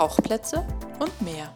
Tauchplätze 0.00 0.66
und 0.98 1.20
mehr. 1.20 1.52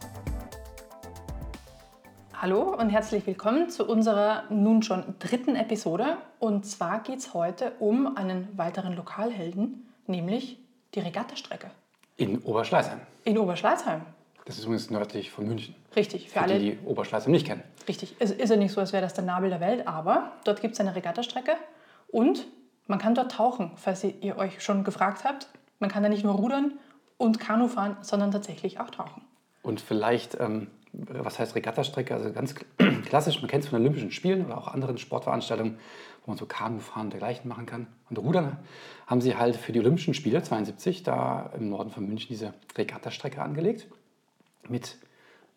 Hallo 2.34 2.76
und 2.78 2.90
herzlich 2.90 3.26
willkommen 3.26 3.70
zu 3.70 3.88
unserer 3.88 4.42
nun 4.50 4.82
schon 4.82 5.14
dritten 5.18 5.56
Episode. 5.56 6.18
Und 6.40 6.66
zwar 6.66 7.02
geht 7.02 7.20
es 7.20 7.32
heute 7.32 7.72
um 7.78 8.18
einen 8.18 8.48
weiteren 8.58 8.96
Lokalhelden, 8.96 9.88
nämlich 10.06 10.58
die 10.94 11.00
Regattastrecke. 11.00 11.70
In 12.18 12.38
Oberschleißheim. 12.42 13.00
In 13.24 13.38
Oberschleißheim. 13.38 14.02
Das 14.44 14.58
ist 14.58 14.64
übrigens 14.64 14.90
nördlich 14.90 15.30
von 15.30 15.48
München. 15.48 15.74
Richtig, 15.96 16.28
für, 16.28 16.40
für 16.40 16.40
alle, 16.42 16.58
die, 16.58 16.72
die 16.72 16.86
Oberschleißheim 16.86 17.32
nicht 17.32 17.46
kennen. 17.46 17.62
Richtig. 17.88 18.14
Es 18.18 18.30
ist 18.30 18.50
ja 18.50 18.56
nicht 18.56 18.72
so, 18.72 18.80
als 18.82 18.92
wäre 18.92 19.02
das 19.02 19.14
der 19.14 19.24
Nabel 19.24 19.48
der 19.48 19.60
Welt, 19.60 19.88
aber 19.88 20.32
dort 20.44 20.60
gibt 20.60 20.74
es 20.74 20.80
eine 20.80 20.94
Regattastrecke 20.94 21.52
und 22.08 22.46
man 22.88 22.98
kann 22.98 23.14
dort 23.14 23.32
tauchen, 23.32 23.70
falls 23.76 24.04
ihr 24.04 24.36
euch 24.36 24.62
schon 24.62 24.84
gefragt 24.84 25.24
habt. 25.24 25.48
Man 25.78 25.90
kann 25.90 26.02
da 26.02 26.10
nicht 26.10 26.24
nur 26.24 26.34
rudern 26.34 26.74
und 27.24 27.40
Kanu 27.40 27.68
fahren, 27.68 27.96
sondern 28.02 28.30
tatsächlich 28.30 28.80
auch 28.80 28.90
tauchen. 28.90 29.22
Und 29.62 29.80
vielleicht, 29.80 30.38
ähm, 30.40 30.68
was 30.92 31.38
heißt 31.38 31.54
Regattastrecke? 31.54 32.14
Also 32.14 32.32
ganz 32.32 32.54
klassisch, 33.06 33.40
man 33.40 33.50
kennt 33.50 33.64
es 33.64 33.70
von 33.70 33.80
Olympischen 33.80 34.10
Spielen 34.10 34.44
oder 34.44 34.58
auch 34.58 34.68
anderen 34.68 34.98
Sportveranstaltungen, 34.98 35.78
wo 36.24 36.30
man 36.30 36.38
so 36.38 36.46
Kanu 36.46 36.78
fahren 36.78 37.06
und 37.06 37.12
dergleichen 37.12 37.48
machen 37.48 37.66
kann. 37.66 37.86
Und 38.10 38.18
Rudern 38.18 38.58
haben 39.06 39.20
sie 39.20 39.36
halt 39.36 39.56
für 39.56 39.72
die 39.72 39.80
Olympischen 39.80 40.14
Spiele 40.14 40.42
72 40.42 41.02
da 41.02 41.50
im 41.56 41.70
Norden 41.70 41.90
von 41.90 42.06
München 42.06 42.28
diese 42.28 42.54
Regattastrecke 42.76 43.42
angelegt 43.42 43.88
mit, 44.68 44.98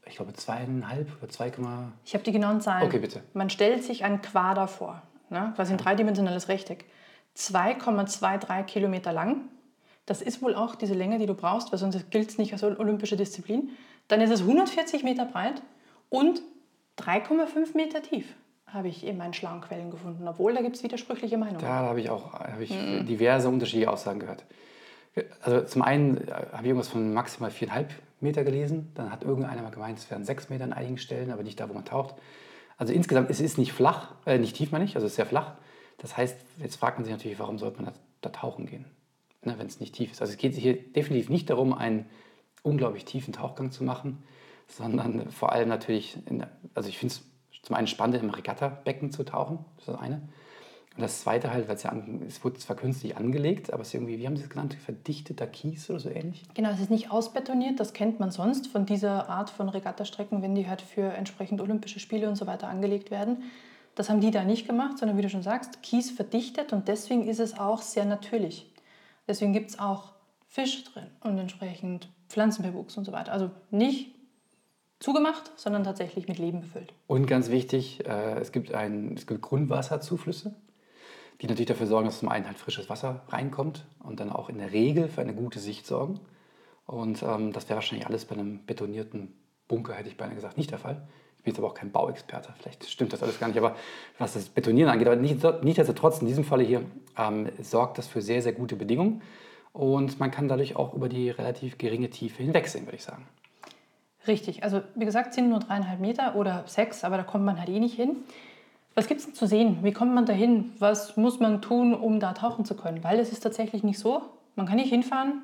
ich 0.05 0.15
glaube, 0.15 0.33
zweieinhalb 0.33 1.07
oder 1.21 1.29
zwei, 1.29 1.51
Ich 2.05 2.13
habe 2.13 2.23
die 2.23 2.31
genauen 2.31 2.61
Zahlen. 2.61 2.87
Okay, 2.87 2.99
bitte. 2.99 3.21
Man 3.33 3.49
stellt 3.49 3.83
sich 3.83 4.03
ein 4.03 4.21
Quader 4.21 4.67
vor, 4.67 5.01
ne? 5.29 5.53
quasi 5.55 5.73
ein 5.73 5.77
dreidimensionales 5.77 6.47
Rechteck. 6.47 6.85
2,23 7.37 8.63
Kilometer 8.63 9.13
lang. 9.13 9.49
Das 10.07 10.21
ist 10.21 10.41
wohl 10.41 10.55
auch 10.55 10.75
diese 10.75 10.93
Länge, 10.93 11.19
die 11.19 11.25
du 11.25 11.35
brauchst, 11.35 11.71
weil 11.71 11.77
sonst 11.77 12.09
gilt 12.09 12.29
es 12.29 12.37
nicht 12.37 12.53
als 12.53 12.63
olympische 12.63 13.17
Disziplin. 13.17 13.69
Dann 14.07 14.21
ist 14.21 14.31
es 14.31 14.41
140 14.41 15.03
Meter 15.03 15.25
breit 15.25 15.61
und 16.09 16.41
3,5 16.97 17.75
Meter 17.75 18.01
tief, 18.01 18.25
habe 18.65 18.87
ich 18.87 19.05
in 19.05 19.17
meinen 19.17 19.33
schlauen 19.33 19.61
Quellen 19.61 19.91
gefunden. 19.91 20.27
Obwohl, 20.27 20.53
da 20.53 20.61
gibt 20.61 20.77
es 20.77 20.83
widersprüchliche 20.83 21.37
Meinungen. 21.37 21.59
Da 21.59 21.67
habe 21.67 21.99
ich 21.99 22.09
auch 22.09 22.33
hab 22.33 22.59
ich 22.59 22.71
mhm. 22.71 23.05
diverse 23.05 23.49
unterschiedliche 23.49 23.91
Aussagen 23.91 24.21
gehört. 24.21 24.45
Also 25.41 25.61
zum 25.65 25.81
einen 25.81 26.17
äh, 26.17 26.31
habe 26.31 26.61
ich 26.61 26.67
irgendwas 26.67 26.87
von 26.87 27.13
maximal 27.13 27.49
4,5 27.49 27.87
Meter 28.21 28.45
gelesen. 28.45 28.91
Dann 28.95 29.11
hat 29.11 29.23
irgendeiner 29.23 29.61
mal 29.61 29.71
gemeint, 29.71 29.99
es 29.99 30.09
wären 30.09 30.23
6 30.23 30.49
Meter 30.49 30.63
an 30.63 30.73
einigen 30.73 30.97
Stellen, 30.97 31.31
aber 31.31 31.43
nicht 31.43 31.59
da, 31.59 31.67
wo 31.67 31.73
man 31.73 31.85
taucht. 31.85 32.15
Also 32.77 32.93
insgesamt, 32.93 33.29
es 33.29 33.41
ist 33.41 33.57
nicht 33.57 33.73
flach, 33.73 34.13
äh, 34.25 34.37
nicht 34.37 34.55
tief, 34.55 34.71
meine 34.71 34.85
ich, 34.85 34.95
also 34.95 35.05
es 35.05 35.13
ist 35.13 35.15
sehr 35.17 35.25
flach. 35.25 35.53
Das 35.97 36.15
heißt, 36.15 36.37
jetzt 36.59 36.77
fragt 36.77 36.97
man 36.97 37.05
sich 37.05 37.13
natürlich, 37.13 37.39
warum 37.39 37.57
sollte 37.57 37.81
man 37.81 37.85
da, 37.85 37.99
da 38.21 38.29
tauchen 38.29 38.67
gehen, 38.67 38.85
wenn 39.43 39.67
es 39.67 39.79
nicht 39.79 39.95
tief 39.95 40.11
ist. 40.11 40.21
Also 40.21 40.33
es 40.33 40.37
geht 40.37 40.55
hier 40.55 40.75
definitiv 40.75 41.29
nicht 41.29 41.49
darum, 41.49 41.73
einen 41.73 42.05
unglaublich 42.63 43.05
tiefen 43.05 43.33
Tauchgang 43.33 43.71
zu 43.71 43.83
machen, 43.83 44.23
sondern 44.67 45.31
vor 45.31 45.51
allem 45.53 45.69
natürlich, 45.69 46.17
in, 46.25 46.45
also 46.73 46.89
ich 46.89 46.97
finde 46.97 47.15
es 47.15 47.21
zum 47.63 47.75
einen 47.75 47.87
spannend, 47.87 48.21
im 48.21 48.29
Regattabecken 48.29 49.11
zu 49.11 49.23
tauchen, 49.23 49.59
das 49.77 49.87
ist 49.87 49.93
das 49.93 50.01
eine. 50.01 50.21
Und 50.95 51.03
das 51.03 51.21
zweite 51.21 51.51
halt, 51.51 51.67
weil 51.67 51.75
es 51.75 51.83
ja 51.83 51.91
an, 51.91 52.23
es 52.27 52.43
wurde 52.43 52.57
zwar 52.57 52.75
künstlich 52.75 53.17
angelegt, 53.17 53.71
aber 53.71 53.83
es 53.83 53.89
ist 53.89 53.93
irgendwie, 53.93 54.17
wie 54.17 54.25
haben 54.25 54.35
Sie 54.35 54.43
es 54.43 54.49
genannt, 54.49 54.73
verdichteter 54.73 55.45
Kies 55.45 55.87
oder 55.91 55.99
so 55.99 56.09
ähnlich? 56.09 56.43
Genau, 56.55 56.71
es 56.71 56.79
ist 56.79 56.89
nicht 56.89 57.11
ausbetoniert, 57.11 57.79
das 57.79 57.93
kennt 57.93 58.19
man 58.19 58.31
sonst 58.31 58.67
von 58.67 58.87
dieser 58.87 59.29
Art 59.29 59.51
von 59.51 59.69
Regattastrecken, 59.69 60.41
wenn 60.41 60.55
die 60.55 60.67
halt 60.67 60.81
für 60.81 61.13
entsprechend 61.13 61.61
Olympische 61.61 61.99
Spiele 61.99 62.27
und 62.27 62.35
so 62.35 62.47
weiter 62.47 62.67
angelegt 62.67 63.11
werden. 63.11 63.43
Das 63.93 64.09
haben 64.09 64.21
die 64.21 64.31
da 64.31 64.43
nicht 64.43 64.67
gemacht, 64.67 64.97
sondern 64.97 65.17
wie 65.17 65.21
du 65.21 65.29
schon 65.29 65.43
sagst, 65.43 65.83
Kies 65.83 66.09
verdichtet 66.09 66.73
und 66.73 66.87
deswegen 66.87 67.27
ist 67.27 67.39
es 67.39 67.59
auch 67.59 67.83
sehr 67.83 68.05
natürlich. 68.05 68.65
Deswegen 69.27 69.53
gibt 69.53 69.71
es 69.71 69.79
auch 69.79 70.13
Fisch 70.47 70.83
drin 70.85 71.07
und 71.21 71.37
entsprechend 71.37 72.09
Pflanzenbewuchs 72.29 72.97
und 72.97 73.05
so 73.05 73.11
weiter. 73.11 73.31
Also 73.31 73.51
nicht 73.69 74.15
zugemacht, 74.99 75.51
sondern 75.55 75.83
tatsächlich 75.83 76.27
mit 76.27 76.39
Leben 76.39 76.61
befüllt. 76.61 76.93
Und 77.07 77.27
ganz 77.27 77.49
wichtig, 77.49 78.05
äh, 78.05 78.39
es, 78.39 78.51
gibt 78.51 78.73
ein, 78.73 79.15
es 79.15 79.27
gibt 79.27 79.41
Grundwasserzuflüsse 79.41 80.55
die 81.41 81.47
natürlich 81.47 81.67
dafür 81.67 81.87
sorgen, 81.87 82.07
dass 82.07 82.19
zum 82.19 82.29
einen 82.29 82.47
halt 82.47 82.57
frisches 82.57 82.89
Wasser 82.89 83.23
reinkommt 83.29 83.85
und 83.99 84.19
dann 84.19 84.31
auch 84.31 84.49
in 84.49 84.57
der 84.57 84.71
Regel 84.71 85.07
für 85.07 85.21
eine 85.21 85.33
gute 85.33 85.59
Sicht 85.59 85.85
sorgen. 85.85 86.19
Und 86.85 87.21
ähm, 87.21 87.53
das 87.53 87.69
wäre 87.69 87.75
wahrscheinlich 87.75 88.07
alles 88.07 88.25
bei 88.25 88.35
einem 88.35 88.65
betonierten 88.65 89.33
Bunker, 89.67 89.93
hätte 89.93 90.09
ich 90.09 90.17
beinahe 90.17 90.35
gesagt, 90.35 90.57
nicht 90.57 90.71
der 90.71 90.79
Fall. 90.79 91.07
Ich 91.37 91.43
bin 91.43 91.53
jetzt 91.53 91.59
aber 91.59 91.69
auch 91.69 91.73
kein 91.73 91.91
Bauexperte, 91.91 92.53
vielleicht 92.59 92.89
stimmt 92.89 93.13
das 93.13 93.23
alles 93.23 93.39
gar 93.39 93.47
nicht, 93.47 93.57
aber 93.57 93.75
was 94.17 94.33
das 94.33 94.49
Betonieren 94.49 94.89
angeht, 94.89 95.07
aber 95.07 95.15
nicht, 95.15 95.41
nichtsdestotrotz 95.63 96.19
in 96.19 96.27
diesem 96.27 96.43
Falle 96.43 96.63
hier 96.63 96.83
ähm, 97.17 97.49
sorgt 97.61 97.97
das 97.97 98.07
für 98.07 98.21
sehr, 98.21 98.41
sehr 98.41 98.53
gute 98.53 98.75
Bedingungen 98.75 99.21
und 99.71 100.19
man 100.19 100.31
kann 100.31 100.47
dadurch 100.47 100.75
auch 100.75 100.93
über 100.93 101.07
die 101.07 101.29
relativ 101.29 101.77
geringe 101.77 102.09
Tiefe 102.09 102.43
hinwegsehen, 102.43 102.85
würde 102.85 102.97
ich 102.97 103.03
sagen. 103.03 103.25
Richtig, 104.27 104.63
also 104.63 104.81
wie 104.95 105.05
gesagt, 105.05 105.33
sind 105.33 105.49
nur 105.49 105.59
dreieinhalb 105.59 106.01
Meter 106.01 106.35
oder 106.35 106.63
sechs, 106.67 107.03
aber 107.03 107.17
da 107.17 107.23
kommt 107.23 107.45
man 107.45 107.59
halt 107.59 107.69
eh 107.69 107.79
nicht 107.79 107.95
hin. 107.95 108.17
Was 108.93 109.07
gibt 109.07 109.19
es 109.19 109.27
denn 109.27 109.35
zu 109.35 109.45
sehen? 109.45 109.77
Wie 109.83 109.93
kommt 109.93 110.13
man 110.13 110.25
dahin? 110.25 110.73
Was 110.79 111.15
muss 111.15 111.39
man 111.39 111.61
tun, 111.61 111.93
um 111.93 112.19
da 112.19 112.33
tauchen 112.33 112.65
zu 112.65 112.75
können? 112.75 113.03
Weil 113.03 113.19
es 113.19 113.31
ist 113.31 113.41
tatsächlich 113.41 113.83
nicht 113.83 113.99
so. 113.99 114.23
Man 114.55 114.65
kann 114.65 114.77
nicht 114.77 114.89
hinfahren, 114.89 115.43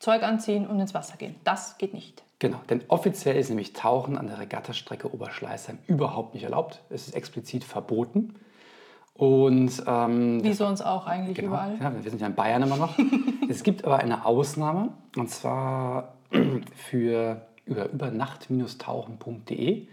Zeug 0.00 0.22
anziehen 0.22 0.66
und 0.66 0.80
ins 0.80 0.94
Wasser 0.94 1.16
gehen. 1.16 1.36
Das 1.44 1.78
geht 1.78 1.94
nicht. 1.94 2.24
Genau, 2.38 2.58
denn 2.70 2.82
offiziell 2.88 3.36
ist 3.36 3.50
nämlich 3.50 3.74
Tauchen 3.74 4.16
an 4.16 4.26
der 4.26 4.40
Regattastrecke 4.40 5.12
Oberschleißheim 5.12 5.78
überhaupt 5.86 6.34
nicht 6.34 6.42
erlaubt. 6.42 6.80
Es 6.88 7.06
ist 7.06 7.14
explizit 7.14 7.64
verboten. 7.64 8.34
Und, 9.12 9.84
ähm, 9.86 10.42
Wie 10.42 10.54
sonst 10.54 10.80
auch 10.80 11.06
eigentlich 11.06 11.36
genau, 11.36 11.48
überall. 11.48 11.76
Ja, 11.78 11.92
wir 12.02 12.10
sind 12.10 12.22
ja 12.22 12.26
in 12.26 12.34
Bayern 12.34 12.62
immer 12.62 12.78
noch. 12.78 12.98
es 13.50 13.62
gibt 13.62 13.84
aber 13.84 13.98
eine 13.98 14.24
Ausnahme 14.24 14.94
und 15.16 15.28
zwar 15.28 16.14
für 16.74 17.46
über, 17.66 17.90
über 17.90 18.10
nacht-tauchen.de 18.10 19.86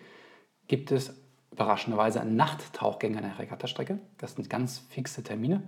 gibt 0.70 0.92
es 0.94 1.14
überraschenderweise 1.52 2.22
ein 2.22 2.38
Nachttauchgänger 2.38 3.18
an 3.18 3.24
der 3.26 3.40
Regattastrecke. 3.40 4.00
Das 4.18 4.36
sind 4.36 4.50
ganz 4.50 4.80
fixe 4.90 5.22
Termine. 5.24 5.68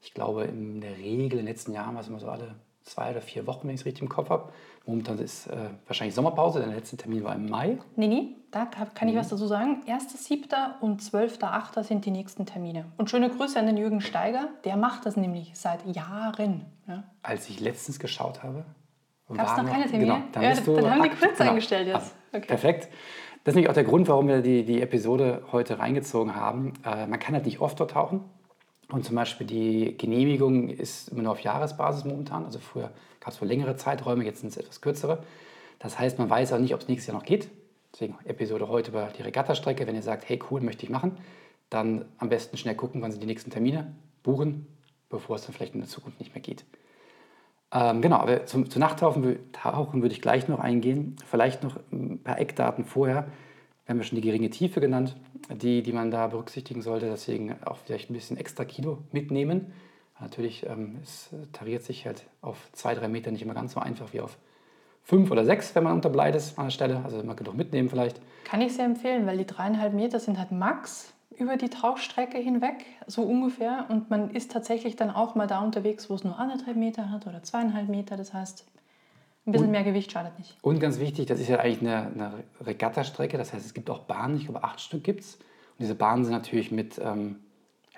Ich 0.00 0.14
glaube, 0.14 0.44
in 0.44 0.80
der 0.80 0.96
Regel 0.96 1.38
in 1.38 1.44
den 1.44 1.46
letzten 1.46 1.72
Jahren 1.72 1.94
war 1.94 2.00
es 2.00 2.08
immer 2.08 2.20
so 2.20 2.28
alle 2.28 2.54
zwei 2.84 3.10
oder 3.10 3.20
vier 3.20 3.46
Wochen, 3.46 3.66
wenn 3.66 3.74
ich 3.74 3.80
es 3.80 3.86
richtig 3.86 4.02
im 4.02 4.08
Kopf 4.08 4.30
habe. 4.30 4.52
Momentan 4.86 5.18
ist 5.18 5.46
äh, 5.46 5.70
wahrscheinlich 5.86 6.14
Sommerpause, 6.14 6.60
der 6.60 6.68
letzte 6.68 6.96
Termin 6.96 7.24
war 7.24 7.34
im 7.34 7.48
Mai. 7.48 7.78
Nee, 7.96 8.06
nee, 8.06 8.36
da 8.50 8.66
kann 8.66 9.08
ich 9.08 9.14
mhm. 9.14 9.18
was 9.18 9.28
dazu 9.28 9.46
sagen. 9.46 9.82
1.7. 9.86 10.80
und 10.80 11.00
12.8. 11.00 11.82
sind 11.82 12.04
die 12.04 12.10
nächsten 12.10 12.46
Termine. 12.46 12.84
Und 12.98 13.10
schöne 13.10 13.30
Grüße 13.30 13.58
an 13.58 13.66
den 13.66 13.78
Jürgen 13.78 14.00
Steiger, 14.00 14.48
der 14.64 14.76
macht 14.76 15.06
das 15.06 15.16
nämlich 15.16 15.52
seit 15.54 15.84
Jahren. 15.86 16.66
Ja. 16.86 17.04
Als 17.22 17.48
ich 17.48 17.60
letztens 17.60 17.98
geschaut 17.98 18.42
habe, 18.42 18.64
Gab 19.32 19.46
es 19.46 19.56
noch 19.56 19.70
keine 19.70 19.86
Termine? 19.86 20.12
Genau, 20.12 20.24
dann, 20.32 20.42
ja, 20.42 20.54
dann 20.54 20.90
haben 20.90 21.02
die 21.02 21.08
kurz 21.08 21.38
genau, 21.38 21.50
eingestellt 21.50 21.88
jetzt. 21.88 22.14
Okay. 22.32 22.46
Perfekt. 22.46 22.88
Das 23.42 23.52
ist 23.52 23.56
nämlich 23.56 23.70
auch 23.70 23.74
der 23.74 23.84
Grund, 23.84 24.08
warum 24.08 24.28
wir 24.28 24.42
die, 24.42 24.64
die 24.64 24.82
Episode 24.82 25.42
heute 25.52 25.78
reingezogen 25.78 26.34
haben. 26.34 26.74
Äh, 26.84 27.06
man 27.06 27.18
kann 27.18 27.34
halt 27.34 27.46
nicht 27.46 27.60
oft 27.60 27.78
dort 27.80 27.92
tauchen. 27.92 28.24
Und 28.90 29.04
zum 29.04 29.16
Beispiel 29.16 29.46
die 29.46 29.96
Genehmigung 29.96 30.68
ist 30.68 31.08
immer 31.08 31.22
nur 31.22 31.32
auf 31.32 31.40
Jahresbasis 31.40 32.04
momentan. 32.04 32.44
Also 32.44 32.58
früher 32.58 32.90
gab 33.20 33.32
es 33.32 33.40
wohl 33.40 33.48
längere 33.48 33.76
Zeiträume, 33.76 34.24
jetzt 34.24 34.40
sind 34.40 34.50
es 34.50 34.56
etwas 34.56 34.80
kürzere. 34.80 35.22
Das 35.78 35.98
heißt, 35.98 36.18
man 36.18 36.30
weiß 36.30 36.52
auch 36.52 36.58
nicht, 36.58 36.74
ob 36.74 36.80
es 36.80 36.88
nächstes 36.88 37.08
Jahr 37.08 37.16
noch 37.16 37.26
geht. 37.26 37.48
Deswegen 37.92 38.16
Episode 38.24 38.68
heute 38.68 38.90
über 38.90 39.10
die 39.16 39.22
Regattastrecke. 39.22 39.86
Wenn 39.86 39.94
ihr 39.94 40.02
sagt, 40.02 40.28
hey 40.28 40.40
cool, 40.50 40.60
möchte 40.60 40.84
ich 40.84 40.90
machen, 40.90 41.16
dann 41.70 42.04
am 42.18 42.28
besten 42.28 42.56
schnell 42.56 42.74
gucken, 42.74 43.00
wann 43.02 43.12
sind 43.12 43.22
die 43.22 43.26
nächsten 43.26 43.50
Termine, 43.50 43.94
buchen, 44.22 44.66
bevor 45.08 45.36
es 45.36 45.44
dann 45.44 45.54
vielleicht 45.54 45.74
in 45.74 45.80
der 45.80 45.88
Zukunft 45.88 46.18
nicht 46.20 46.34
mehr 46.34 46.42
geht. 46.42 46.64
Ähm, 47.72 48.02
genau, 48.02 48.16
aber 48.16 48.46
zum, 48.46 48.70
zu 48.70 48.78
Nachttauchen 48.78 49.38
tauchen 49.52 50.02
würde 50.02 50.14
ich 50.14 50.22
gleich 50.22 50.48
noch 50.48 50.60
eingehen. 50.60 51.16
Vielleicht 51.26 51.62
noch 51.62 51.76
ein 51.92 52.22
paar 52.22 52.38
Eckdaten 52.38 52.84
vorher. 52.84 53.26
Wir 53.84 53.92
haben 53.92 53.98
ja 53.98 54.04
schon 54.04 54.16
die 54.16 54.22
geringe 54.22 54.50
Tiefe 54.50 54.80
genannt, 54.80 55.14
die, 55.50 55.82
die 55.82 55.92
man 55.92 56.10
da 56.10 56.26
berücksichtigen 56.26 56.80
sollte. 56.80 57.06
Deswegen 57.06 57.54
auch 57.64 57.76
vielleicht 57.76 58.10
ein 58.10 58.14
bisschen 58.14 58.36
extra 58.36 58.64
Kilo 58.64 58.98
mitnehmen. 59.12 59.72
Natürlich, 60.20 60.64
ähm, 60.66 60.98
es 61.02 61.30
tariert 61.52 61.82
sich 61.82 62.06
halt 62.06 62.24
auf 62.40 62.68
zwei, 62.72 62.94
drei 62.94 63.08
Meter 63.08 63.30
nicht 63.30 63.42
immer 63.42 63.54
ganz 63.54 63.72
so 63.72 63.80
einfach 63.80 64.12
wie 64.12 64.20
auf 64.20 64.38
fünf 65.02 65.30
oder 65.30 65.44
sechs, 65.44 65.74
wenn 65.74 65.84
man 65.84 65.92
unter 65.92 66.08
Blei 66.08 66.30
ist 66.30 66.58
an 66.58 66.66
der 66.66 66.70
Stelle. 66.70 67.02
Also 67.04 67.20
immer 67.20 67.34
genug 67.34 67.56
mitnehmen 67.56 67.90
vielleicht. 67.90 68.20
Kann 68.44 68.62
ich 68.62 68.74
sehr 68.74 68.86
empfehlen, 68.86 69.26
weil 69.26 69.36
die 69.36 69.46
dreieinhalb 69.46 69.92
Meter 69.92 70.18
sind 70.18 70.38
halt 70.38 70.50
max 70.50 71.12
über 71.36 71.56
die 71.56 71.68
Tauchstrecke 71.68 72.38
hinweg, 72.38 72.84
so 73.06 73.22
ungefähr. 73.22 73.86
Und 73.88 74.08
man 74.08 74.30
ist 74.30 74.52
tatsächlich 74.52 74.96
dann 74.96 75.10
auch 75.10 75.34
mal 75.34 75.46
da 75.46 75.60
unterwegs, 75.60 76.08
wo 76.08 76.14
es 76.14 76.24
nur 76.24 76.38
anderthalb 76.38 76.76
Meter 76.76 77.10
hat 77.10 77.26
oder 77.26 77.42
zweieinhalb 77.42 77.88
Meter. 77.88 78.16
Das 78.16 78.32
heißt, 78.32 78.64
ein 79.46 79.52
bisschen 79.52 79.66
und, 79.66 79.72
mehr 79.72 79.84
Gewicht 79.84 80.10
schadet 80.12 80.38
nicht. 80.38 80.56
Und 80.62 80.80
ganz 80.80 80.98
wichtig, 80.98 81.26
das 81.26 81.40
ist 81.40 81.48
ja 81.48 81.58
eigentlich 81.58 81.80
eine, 81.80 82.06
eine 82.06 82.44
Regattastrecke. 82.60 83.36
Das 83.36 83.52
heißt, 83.52 83.64
es 83.64 83.74
gibt 83.74 83.90
auch 83.90 84.00
Bahnen, 84.00 84.36
ich 84.36 84.44
glaube 84.44 84.64
acht 84.64 84.80
Stück 84.80 85.04
gibt 85.04 85.20
es. 85.20 85.34
Und 85.34 85.80
diese 85.80 85.94
Bahnen 85.94 86.24
sind 86.24 86.32
natürlich 86.32 86.70
mit 86.70 86.98
ähm, 86.98 87.36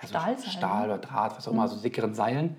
ja, 0.03 0.09
so 0.37 0.51
Stahl 0.51 0.87
oder 0.87 0.99
Draht, 0.99 1.37
was 1.37 1.47
auch 1.47 1.53
immer, 1.53 1.65
mhm. 1.65 1.69
so 1.69 1.83
dickeren 1.83 2.15
Seilen 2.15 2.57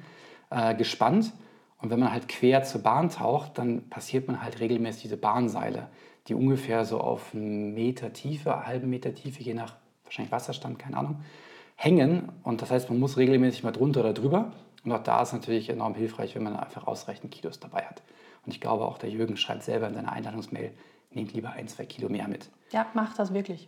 äh, 0.49 0.75
gespannt. 0.75 1.33
Und 1.79 1.89
wenn 1.89 1.99
man 1.99 2.11
halt 2.11 2.27
quer 2.27 2.63
zur 2.63 2.81
Bahn 2.81 3.09
taucht, 3.09 3.57
dann 3.57 3.89
passiert 3.89 4.27
man 4.27 4.41
halt 4.41 4.59
regelmäßig 4.59 5.03
diese 5.03 5.17
Bahnseile, 5.17 5.87
die 6.27 6.33
ungefähr 6.33 6.85
so 6.85 6.99
auf 6.99 7.33
einen 7.33 7.73
Meter 7.73 8.13
Tiefe, 8.13 8.53
einen 8.53 8.65
halben 8.65 8.89
Meter 8.89 9.13
Tiefe, 9.13 9.43
je 9.43 9.53
nach 9.53 9.75
wahrscheinlich 10.03 10.31
Wasserstand, 10.31 10.79
keine 10.79 10.97
Ahnung, 10.97 11.23
hängen. 11.75 12.31
Und 12.43 12.61
das 12.61 12.71
heißt, 12.71 12.89
man 12.89 12.99
muss 12.99 13.17
regelmäßig 13.17 13.63
mal 13.63 13.71
drunter 13.71 13.99
oder 13.99 14.13
drüber. 14.13 14.51
Und 14.83 14.91
auch 14.91 15.03
da 15.03 15.21
ist 15.21 15.33
natürlich 15.33 15.69
enorm 15.69 15.93
hilfreich, 15.95 16.35
wenn 16.35 16.43
man 16.43 16.55
einfach 16.55 16.87
ausreichend 16.87 17.31
Kilos 17.31 17.59
dabei 17.59 17.81
hat. 17.81 18.01
Und 18.47 18.53
ich 18.53 18.61
glaube 18.61 18.85
auch, 18.85 18.97
der 18.97 19.09
Jürgen 19.09 19.35
schreibt 19.35 19.63
selber 19.63 19.89
in 19.89 19.93
seiner 19.93 20.13
Einladungsmail, 20.13 20.71
nehmt 21.11 21.33
lieber 21.33 21.49
ein, 21.49 21.67
zwei 21.67 21.85
Kilo 21.85 22.07
mehr 22.07 22.29
mit. 22.29 22.49
Ja, 22.71 22.85
macht 22.93 23.19
das 23.19 23.33
wirklich. 23.33 23.67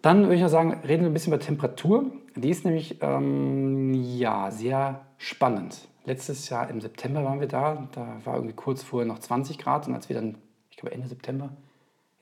Dann 0.00 0.22
würde 0.22 0.36
ich 0.36 0.42
noch 0.42 0.48
sagen, 0.48 0.80
reden 0.86 1.02
wir 1.02 1.10
ein 1.10 1.12
bisschen 1.12 1.32
über 1.32 1.42
Temperatur. 1.42 2.12
Die 2.36 2.50
ist 2.50 2.64
nämlich 2.64 2.98
ähm, 3.00 3.92
ja, 3.92 4.52
sehr 4.52 5.00
spannend. 5.18 5.88
Letztes 6.04 6.48
Jahr 6.48 6.70
im 6.70 6.80
September 6.80 7.24
waren 7.24 7.40
wir 7.40 7.48
da. 7.48 7.88
Da 7.90 8.20
war 8.24 8.36
irgendwie 8.36 8.54
kurz 8.54 8.84
vorher 8.84 9.08
noch 9.08 9.18
20 9.18 9.58
Grad. 9.58 9.88
Und 9.88 9.94
als 9.94 10.08
wir 10.08 10.14
dann, 10.14 10.36
ich 10.70 10.76
glaube 10.76 10.94
Ende 10.94 11.08
September, 11.08 11.50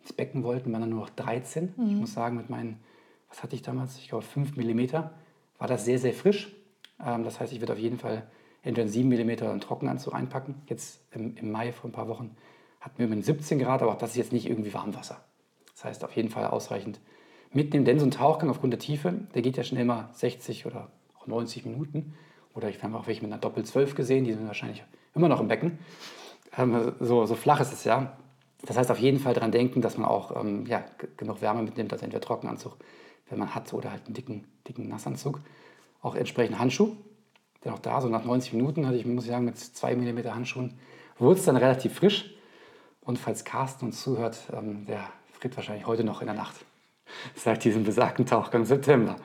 ins 0.00 0.14
Becken 0.14 0.42
wollten, 0.44 0.72
waren 0.72 0.80
dann 0.80 0.90
nur 0.90 1.00
noch 1.00 1.10
13. 1.10 1.74
Mhm. 1.76 1.86
Ich 1.86 1.96
muss 1.96 2.14
sagen, 2.14 2.38
mit 2.38 2.48
meinen, 2.48 2.80
was 3.28 3.42
hatte 3.42 3.54
ich 3.54 3.60
damals? 3.60 3.98
Ich 3.98 4.08
glaube 4.08 4.24
5 4.24 4.56
mm, 4.56 4.94
war 5.58 5.68
das 5.68 5.84
sehr, 5.84 5.98
sehr 5.98 6.14
frisch. 6.14 6.50
Ähm, 7.04 7.24
das 7.24 7.38
heißt, 7.38 7.52
ich 7.52 7.60
würde 7.60 7.74
auf 7.74 7.78
jeden 7.78 7.98
Fall 7.98 8.22
entweder 8.62 8.88
7 8.88 9.08
mm 9.08 9.30
oder 9.30 9.50
einen 9.50 9.60
Trockenanzug 9.60 10.14
einpacken. 10.14 10.62
Jetzt 10.66 11.00
im, 11.12 11.36
im 11.36 11.50
Mai 11.50 11.72
vor 11.72 11.90
ein 11.90 11.92
paar 11.92 12.08
Wochen 12.08 12.36
hatten 12.80 12.98
wir 12.98 13.06
immerhin 13.06 13.22
17 13.22 13.58
Grad, 13.58 13.82
aber 13.82 13.92
auch 13.92 13.98
das 13.98 14.10
ist 14.10 14.16
jetzt 14.16 14.32
nicht 14.32 14.48
irgendwie 14.48 14.72
Warmwasser. 14.72 15.22
Das 15.74 15.84
heißt, 15.84 16.04
auf 16.04 16.14
jeden 16.16 16.28
Fall 16.28 16.46
ausreichend 16.46 17.00
mitnehmen. 17.52 17.84
Denn 17.84 17.98
so 17.98 18.06
ein 18.06 18.10
Tauchgang 18.10 18.50
aufgrund 18.50 18.72
der 18.72 18.80
Tiefe, 18.80 19.12
der 19.34 19.42
geht 19.42 19.56
ja 19.56 19.64
schnell 19.64 19.84
mal 19.84 20.08
60 20.12 20.66
oder 20.66 20.90
auch 21.18 21.26
90 21.26 21.64
Minuten. 21.66 22.14
Oder 22.54 22.68
ich 22.68 22.82
habe 22.82 22.96
auch 22.96 23.06
welche 23.06 23.22
mit 23.22 23.32
einer 23.32 23.40
Doppel-12 23.40 23.94
gesehen, 23.94 24.24
die 24.24 24.32
sind 24.32 24.46
wahrscheinlich 24.46 24.82
immer 25.14 25.28
noch 25.28 25.40
im 25.40 25.48
Becken. 25.48 25.78
Ähm, 26.56 26.92
so, 27.00 27.26
so 27.26 27.34
flach 27.34 27.60
ist 27.60 27.72
es 27.72 27.84
ja. 27.84 28.16
Das 28.62 28.76
heißt, 28.76 28.90
auf 28.90 28.98
jeden 28.98 29.20
Fall 29.20 29.34
daran 29.34 29.52
denken, 29.52 29.80
dass 29.80 29.96
man 29.96 30.08
auch 30.08 30.34
ähm, 30.40 30.66
ja, 30.66 30.84
genug 31.16 31.40
Wärme 31.40 31.62
mitnimmt, 31.62 31.92
also 31.92 32.04
entweder 32.04 32.20
Trockenanzug, 32.20 32.76
wenn 33.28 33.38
man 33.38 33.54
hat, 33.54 33.72
oder 33.72 33.92
halt 33.92 34.06
einen 34.06 34.14
dicken, 34.14 34.44
dicken 34.66 34.88
Nassanzug. 34.88 35.40
Auch 36.02 36.16
entsprechend 36.16 36.58
Handschuh. 36.58 36.96
Denn 37.64 37.72
auch 37.72 37.78
da, 37.78 38.00
so 38.00 38.08
nach 38.08 38.24
90 38.24 38.52
Minuten, 38.52 38.86
hatte 38.86 38.96
ich, 38.96 39.06
muss 39.06 39.24
ich 39.24 39.30
sagen, 39.30 39.44
mit 39.44 39.58
2 39.58 39.96
mm 39.96 40.34
Handschuhen, 40.34 40.78
wurde 41.18 41.38
es 41.38 41.44
dann 41.46 41.56
relativ 41.56 41.94
frisch. 41.94 42.34
Und 43.00 43.18
falls 43.18 43.44
Carsten 43.44 43.86
uns 43.86 44.02
zuhört, 44.02 44.38
ähm, 44.52 44.86
der 44.86 45.08
friert 45.32 45.56
wahrscheinlich 45.56 45.86
heute 45.86 46.04
noch 46.04 46.20
in 46.20 46.26
der 46.26 46.36
Nacht 46.36 46.56
seit 47.34 47.64
diesem 47.64 47.84
besagten 47.84 48.26
Tauchgang 48.26 48.64
September. 48.64 49.16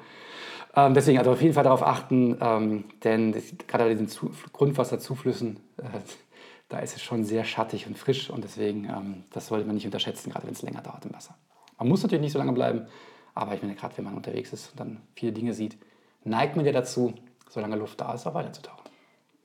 Ähm, 0.76 0.94
deswegen 0.94 1.20
also 1.20 1.32
auf 1.32 1.42
jeden 1.42 1.54
Fall 1.54 1.64
darauf 1.64 1.84
achten, 1.84 2.38
ähm, 2.42 2.86
denn 3.04 3.34
gerade 3.68 3.84
bei 3.84 3.90
diesen 3.92 4.08
Zu 4.08 4.32
Grundwasserzuflüssen, 4.54 5.60
äh, 5.78 5.84
da 6.70 6.80
ist 6.80 6.96
es 6.96 7.04
schon 7.04 7.24
sehr 7.24 7.44
schattig 7.44 7.86
und 7.86 7.98
frisch 7.98 8.30
und 8.30 8.44
deswegen, 8.44 8.86
ähm, 8.86 9.24
das 9.32 9.48
sollte 9.48 9.66
man 9.66 9.76
nicht 9.76 9.86
unterschätzen, 9.86 10.32
gerade 10.32 10.48
wenn 10.48 10.54
es 10.54 10.64
länger 10.64 10.82
dauert 10.82 11.06
im 11.06 11.14
Wasser. 11.14 11.36
Man 11.78 11.90
muss 11.90 12.02
natürlich 12.02 12.22
nicht 12.22 12.32
so 12.32 12.40
lange 12.40 12.54
bleiben, 12.54 12.88
aber 13.36 13.54
ich 13.54 13.62
meine, 13.62 13.76
gerade 13.76 13.98
wenn 13.98 14.06
man 14.06 14.16
unterwegs 14.16 14.54
ist 14.54 14.72
und 14.72 14.80
dann 14.80 15.02
viele 15.16 15.32
Dinge 15.32 15.54
sieht, 15.54 15.78
neigt 16.24 16.56
man 16.56 16.66
ja 16.66 16.72
dazu, 16.72 17.14
solange 17.54 17.76
Luft 17.76 18.02
da 18.02 18.14
ist, 18.14 18.26
auch 18.26 18.34
weiterzutauchen. 18.34 18.84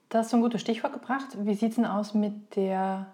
Das 0.09 0.25
ist 0.25 0.31
so 0.31 0.37
ein 0.37 0.41
gutes 0.41 0.61
Stichwort 0.61 0.93
gebracht. 0.93 1.27
Wie 1.37 1.53
sieht 1.53 1.69
es 1.69 1.75
denn 1.75 1.85
aus 1.85 2.15
mit 2.15 2.55
der 2.55 3.07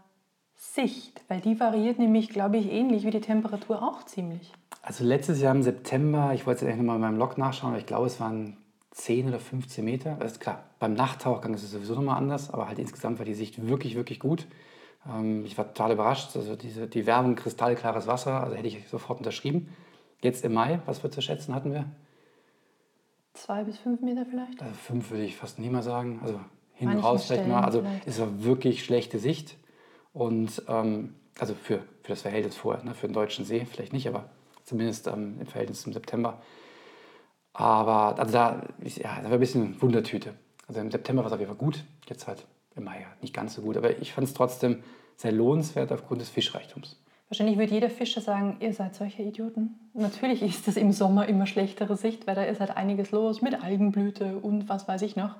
Sicht? 0.55 1.21
Weil 1.27 1.41
die 1.41 1.59
variiert 1.59 1.99
nämlich, 1.99 2.29
glaube 2.29 2.57
ich, 2.57 2.71
ähnlich 2.71 3.03
wie 3.03 3.11
die 3.11 3.19
Temperatur 3.19 3.83
auch 3.83 4.03
ziemlich. 4.03 4.53
Also 4.81 5.03
letztes 5.03 5.41
Jahr 5.41 5.53
im 5.53 5.63
September, 5.63 6.31
ich 6.33 6.45
wollte 6.45 6.61
es 6.61 6.67
eigentlich 6.67 6.77
nochmal 6.77 6.95
in 6.95 7.01
meinem 7.01 7.17
Log 7.17 7.37
nachschauen, 7.37 7.71
aber 7.71 7.79
ich 7.79 7.85
glaube, 7.85 8.07
es 8.07 8.19
waren 8.19 8.57
10 8.91 9.27
oder 9.27 9.39
15 9.39 9.83
Meter. 9.83 10.17
Also 10.21 10.39
klar, 10.39 10.63
beim 10.79 10.93
Nachttauchgang 10.93 11.53
ist 11.53 11.63
es 11.63 11.71
sowieso 11.71 11.95
nochmal 11.95 12.17
anders, 12.17 12.49
aber 12.49 12.69
halt 12.69 12.79
insgesamt 12.79 13.19
war 13.19 13.25
die 13.25 13.33
Sicht 13.33 13.67
wirklich, 13.67 13.95
wirklich 13.95 14.19
gut. 14.21 14.47
Ähm, 15.05 15.43
ich 15.45 15.57
war 15.57 15.67
total 15.67 15.91
überrascht. 15.91 16.35
Also 16.37 16.55
diese, 16.55 16.87
die 16.87 17.05
Werbung 17.05 17.35
kristallklares 17.35 18.07
Wasser, 18.07 18.41
also 18.41 18.55
hätte 18.55 18.67
ich 18.67 18.87
sofort 18.87 19.19
unterschrieben. 19.19 19.75
Jetzt 20.21 20.45
im 20.45 20.53
Mai, 20.53 20.79
was 20.85 21.03
wir 21.03 21.11
zu 21.11 21.21
schätzen 21.21 21.53
hatten 21.53 21.73
wir? 21.73 21.85
Zwei 23.35 23.63
bis 23.63 23.77
fünf 23.77 24.01
Meter 24.01 24.25
vielleicht? 24.25 24.61
Also 24.61 24.73
fünf 24.73 25.11
würde 25.11 25.23
ich 25.23 25.35
fast 25.35 25.59
nie 25.59 25.69
mal 25.69 25.83
sagen. 25.83 26.19
Also 26.23 26.39
hin 26.73 26.89
und 26.89 26.99
raus 26.99 27.25
vielleicht 27.25 27.47
mal. 27.47 27.63
Also 27.63 27.81
vielleicht. 27.81 28.07
es 28.07 28.19
war 28.19 28.43
wirklich 28.43 28.83
schlechte 28.83 29.19
Sicht. 29.19 29.57
Und 30.13 30.63
ähm, 30.67 31.15
also 31.37 31.53
für, 31.53 31.79
für 32.01 32.09
das 32.09 32.21
Verhältnis 32.21 32.55
vorher, 32.55 32.83
ne? 32.83 32.93
für 32.93 33.07
den 33.07 33.13
deutschen 33.13 33.43
See 33.43 33.65
vielleicht 33.69 33.93
nicht, 33.93 34.07
aber 34.07 34.29
zumindest 34.63 35.07
ähm, 35.07 35.35
im 35.39 35.47
Verhältnis 35.47 35.81
zum 35.81 35.91
September. 35.91 36.41
Aber 37.51 38.17
also 38.17 38.31
da, 38.31 38.61
ja, 38.83 39.17
da 39.21 39.25
war 39.25 39.33
ein 39.33 39.39
bisschen 39.39 39.81
Wundertüte. 39.81 40.33
Also 40.67 40.79
im 40.79 40.91
September 40.91 41.23
war 41.23 41.27
es 41.27 41.33
auf 41.33 41.39
jeden 41.39 41.51
Fall 41.51 41.59
gut, 41.59 41.83
jetzt 42.07 42.27
halt 42.27 42.45
im 42.75 42.85
Mai 42.85 43.01
ja 43.01 43.07
nicht 43.21 43.33
ganz 43.33 43.53
so 43.55 43.61
gut. 43.61 43.77
Aber 43.77 43.97
ich 43.99 44.13
fand 44.13 44.27
es 44.27 44.33
trotzdem 44.33 44.83
sehr 45.17 45.31
lohnenswert 45.31 45.91
aufgrund 45.91 46.21
des 46.21 46.29
Fischreichtums. 46.29 46.97
Wahrscheinlich 47.29 47.57
wird 47.57 47.71
jeder 47.71 47.89
Fischer 47.89 48.21
sagen, 48.21 48.57
ihr 48.59 48.73
seid 48.73 48.93
solche 48.93 49.23
Idioten. 49.23 49.79
Natürlich 49.93 50.43
ist 50.43 50.67
es 50.67 50.77
im 50.77 50.91
Sommer 50.91 51.27
immer 51.27 51.47
schlechtere 51.47 51.97
Sicht, 51.97 52.27
weil 52.27 52.35
da 52.35 52.43
ist 52.43 52.59
halt 52.59 52.77
einiges 52.77 53.11
los 53.11 53.41
mit 53.41 53.63
Algenblüte 53.63 54.37
und 54.37 54.69
was 54.69 54.87
weiß 54.87 55.01
ich 55.01 55.15
noch. 55.15 55.35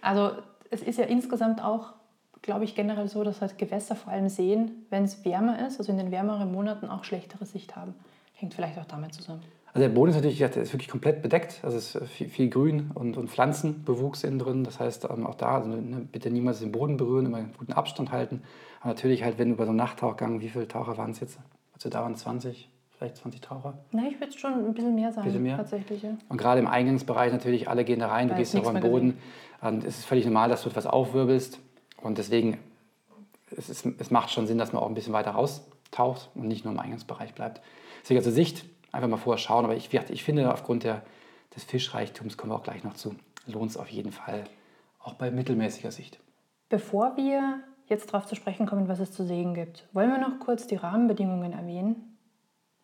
Also 0.00 0.32
es 0.70 0.82
ist 0.82 0.98
ja 0.98 1.06
insgesamt 1.06 1.62
auch, 1.62 1.94
glaube 2.42 2.64
ich, 2.64 2.76
generell 2.76 3.08
so, 3.08 3.24
dass 3.24 3.40
halt 3.40 3.58
Gewässer, 3.58 3.96
vor 3.96 4.12
allem 4.12 4.28
Seen, 4.28 4.86
wenn 4.88 5.04
es 5.04 5.24
wärmer 5.24 5.66
ist, 5.66 5.78
also 5.78 5.90
in 5.90 5.98
den 5.98 6.12
wärmeren 6.12 6.52
Monaten 6.52 6.86
auch 6.86 7.02
schlechtere 7.02 7.44
Sicht 7.44 7.74
haben. 7.74 7.94
Hängt 8.34 8.54
vielleicht 8.54 8.78
auch 8.78 8.86
damit 8.86 9.12
zusammen. 9.12 9.42
Also 9.72 9.86
der 9.86 9.94
Boden 9.94 10.10
ist 10.10 10.16
natürlich 10.16 10.38
der 10.38 10.56
ist 10.56 10.72
wirklich 10.72 10.88
komplett 10.88 11.22
bedeckt. 11.22 11.60
Also 11.62 11.76
es 11.76 11.94
ist 11.94 12.08
viel, 12.10 12.28
viel 12.28 12.50
Grün 12.50 12.90
und, 12.94 13.16
und, 13.16 13.30
Pflanzenbewuchs 13.30 14.24
innen 14.24 14.38
drin. 14.38 14.64
Das 14.64 14.80
heißt 14.80 15.06
ähm, 15.10 15.26
auch 15.26 15.36
da, 15.36 15.58
also, 15.58 15.68
ne, 15.68 16.06
bitte 16.10 16.30
niemals 16.30 16.58
den 16.58 16.72
Boden 16.72 16.96
berühren, 16.96 17.26
immer 17.26 17.38
einen 17.38 17.54
guten 17.56 17.72
Abstand 17.72 18.10
halten. 18.10 18.42
Aber 18.80 18.90
natürlich 18.90 19.22
halt, 19.22 19.38
wenn 19.38 19.50
du 19.50 19.56
bei 19.56 19.64
so 19.64 19.70
einem 19.70 19.76
Nachttauchgang, 19.76 20.40
wie 20.40 20.48
viele 20.48 20.66
Taucher 20.66 20.96
waren 20.96 21.12
es 21.12 21.20
jetzt? 21.20 21.38
Also 21.74 21.88
da 21.88 22.02
waren 22.02 22.16
20, 22.16 22.68
vielleicht 22.98 23.16
20 23.16 23.40
Taucher? 23.40 23.78
Nein, 23.92 24.08
ich 24.10 24.20
würde 24.20 24.36
schon 24.36 24.52
ein 24.52 24.74
bisschen 24.74 24.94
mehr 24.94 25.12
sagen, 25.12 25.26
bisschen 25.26 25.42
mehr? 25.42 25.56
tatsächlich. 25.56 26.02
Ja. 26.02 26.16
Und 26.28 26.36
gerade 26.36 26.60
im 26.60 26.66
Eingangsbereich 26.66 27.32
natürlich, 27.32 27.68
alle 27.68 27.84
gehen 27.84 28.00
da 28.00 28.08
rein, 28.08 28.28
du 28.28 28.34
gehst 28.34 28.56
auf 28.56 28.72
den 28.72 28.80
Boden. 28.80 29.18
Und 29.60 29.84
es 29.84 29.98
ist 29.98 30.04
völlig 30.04 30.24
normal, 30.24 30.48
dass 30.48 30.62
du 30.62 30.70
etwas 30.70 30.86
aufwirbelst. 30.86 31.60
Und 32.02 32.18
deswegen, 32.18 32.58
es, 33.56 33.70
ist, 33.70 33.86
es 33.98 34.10
macht 34.10 34.30
schon 34.30 34.46
Sinn, 34.46 34.58
dass 34.58 34.72
man 34.72 34.82
auch 34.82 34.88
ein 34.88 34.94
bisschen 34.94 35.12
weiter 35.12 35.32
raustaucht 35.32 36.30
und 36.34 36.48
nicht 36.48 36.64
nur 36.64 36.74
im 36.74 36.80
Eingangsbereich 36.80 37.34
bleibt. 37.34 37.60
Deswegen 38.02 38.22
zur 38.22 38.32
Sicht 38.32 38.64
einfach 38.92 39.08
mal 39.08 39.16
vorher 39.16 39.38
schauen. 39.38 39.64
Aber 39.64 39.76
ich, 39.76 39.92
ich 39.92 40.24
finde, 40.24 40.52
aufgrund 40.52 40.84
der, 40.84 41.02
des 41.54 41.64
Fischreichtums 41.64 42.36
kommen 42.36 42.52
wir 42.52 42.56
auch 42.56 42.62
gleich 42.62 42.84
noch 42.84 42.94
zu, 42.94 43.14
lohnt 43.46 43.70
es 43.70 43.76
auf 43.76 43.88
jeden 43.88 44.12
Fall, 44.12 44.44
auch 45.02 45.14
bei 45.14 45.30
mittelmäßiger 45.30 45.90
Sicht. 45.90 46.20
Bevor 46.68 47.16
wir 47.16 47.60
jetzt 47.86 48.12
darauf 48.12 48.26
zu 48.26 48.36
sprechen 48.36 48.66
kommen, 48.66 48.88
was 48.88 49.00
es 49.00 49.12
zu 49.12 49.24
sehen 49.24 49.54
gibt, 49.54 49.88
wollen 49.92 50.10
wir 50.10 50.18
noch 50.18 50.38
kurz 50.38 50.66
die 50.66 50.76
Rahmenbedingungen 50.76 51.52
erwähnen? 51.52 52.16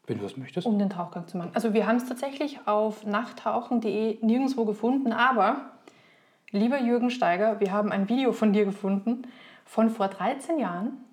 Wenn 0.06 0.18
du 0.18 0.24
es 0.24 0.36
möchtest. 0.36 0.66
Um 0.66 0.78
den 0.78 0.90
Tauchgang 0.90 1.26
zu 1.26 1.36
machen. 1.36 1.50
Also 1.54 1.74
wir 1.74 1.86
haben 1.86 1.96
es 1.96 2.06
tatsächlich 2.06 2.60
auf 2.66 3.04
nachttauchen.de 3.04 4.24
nirgendwo 4.24 4.64
gefunden, 4.64 5.12
aber 5.12 5.72
lieber 6.50 6.80
Jürgen 6.80 7.10
Steiger, 7.10 7.60
wir 7.60 7.72
haben 7.72 7.90
ein 7.92 8.08
Video 8.08 8.32
von 8.32 8.52
dir 8.52 8.64
gefunden 8.64 9.22
von 9.64 9.90
vor 9.90 10.08
13 10.08 10.58
Jahren 10.58 11.04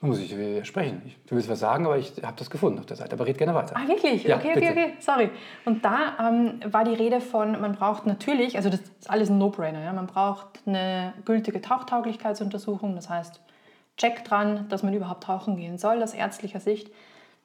da 0.00 0.06
muss 0.06 0.20
ich 0.20 0.28
dir 0.28 0.38
widersprechen. 0.38 1.02
Du 1.26 1.34
willst 1.34 1.48
was 1.48 1.58
sagen, 1.58 1.84
aber 1.86 1.98
ich 1.98 2.12
habe 2.22 2.36
das 2.36 2.50
gefunden 2.50 2.78
auf 2.78 2.86
der 2.86 2.96
Seite. 2.96 3.14
Aber 3.14 3.26
red 3.26 3.36
gerne 3.36 3.54
weiter. 3.54 3.74
Ah, 3.76 3.88
wirklich? 3.88 4.22
Ja, 4.24 4.36
okay, 4.36 4.52
okay, 4.56 4.70
okay. 4.70 4.92
Sorry. 5.00 5.30
Und 5.64 5.84
da 5.84 6.16
ähm, 6.20 6.60
war 6.70 6.84
die 6.84 6.94
Rede 6.94 7.20
von, 7.20 7.60
man 7.60 7.72
braucht 7.72 8.06
natürlich, 8.06 8.56
also 8.56 8.70
das 8.70 8.80
ist 8.80 9.10
alles 9.10 9.28
ein 9.28 9.38
No-Brainer, 9.38 9.82
ja? 9.82 9.92
man 9.92 10.06
braucht 10.06 10.60
eine 10.66 11.14
gültige 11.24 11.60
Tauchtauglichkeitsuntersuchung, 11.60 12.94
das 12.94 13.08
heißt 13.08 13.40
Check 13.96 14.24
dran, 14.24 14.68
dass 14.68 14.84
man 14.84 14.94
überhaupt 14.94 15.24
tauchen 15.24 15.56
gehen 15.56 15.76
soll, 15.76 16.00
aus 16.02 16.14
ärztlicher 16.14 16.60
Sicht. 16.60 16.92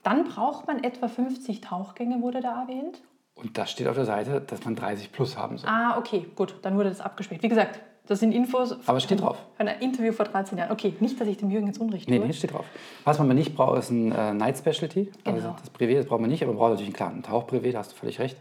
Dann 0.04 0.26
braucht 0.26 0.68
man 0.68 0.84
etwa 0.84 1.08
50 1.08 1.62
Tauchgänge, 1.62 2.22
wurde 2.22 2.42
da 2.42 2.62
erwähnt. 2.62 3.02
Und 3.34 3.58
das 3.58 3.72
steht 3.72 3.88
auf 3.88 3.96
der 3.96 4.06
Seite, 4.06 4.42
dass 4.42 4.64
man 4.64 4.76
30 4.76 5.12
plus 5.12 5.38
haben 5.38 5.58
soll. 5.58 5.68
Ah, 5.68 5.98
okay, 5.98 6.28
gut, 6.36 6.56
dann 6.62 6.78
wurde 6.78 6.90
das 6.90 7.02
abgesperrt. 7.02 7.42
Wie 7.42 7.50
gesagt, 7.50 7.80
das 8.08 8.20
sind 8.20 8.34
Infos 8.34 8.76
Aber 8.86 9.00
steht 9.00 9.22
drauf. 9.22 9.38
von 9.56 9.68
einem 9.68 9.82
Interview 9.82 10.12
vor 10.12 10.26
13 10.26 10.58
Jahren. 10.58 10.72
Okay, 10.72 10.94
nicht, 11.00 11.20
dass 11.20 11.28
ich 11.28 11.38
dem 11.38 11.50
Jürgen 11.50 11.68
jetzt 11.68 11.80
Unrecht 11.80 12.08
tue. 12.08 12.20
Nee, 12.20 12.26
nee, 12.26 12.34
steht 12.34 12.54
drauf. 12.54 12.66
Was 13.06 13.18
man 13.20 13.34
nicht 13.36 13.56
braucht, 13.56 13.80
ist 13.80 13.92
ein 13.92 14.12
äh, 14.12 14.34
Night 14.34 14.58
Specialty. 14.58 15.12
Also 15.24 15.40
genau. 15.40 15.56
das 15.60 15.74
Privé, 15.74 15.96
das 15.96 16.06
braucht 16.06 16.20
man 16.20 16.30
nicht, 16.30 16.44
aber 16.44 16.52
man 16.52 16.60
braucht 16.60 16.72
natürlich 16.72 16.94
klar, 16.94 17.12
ein 17.12 17.24
Tauchprivé, 17.24 17.72
da 17.72 17.80
hast 17.80 17.94
du 17.94 17.96
völlig 17.96 18.20
recht. 18.20 18.38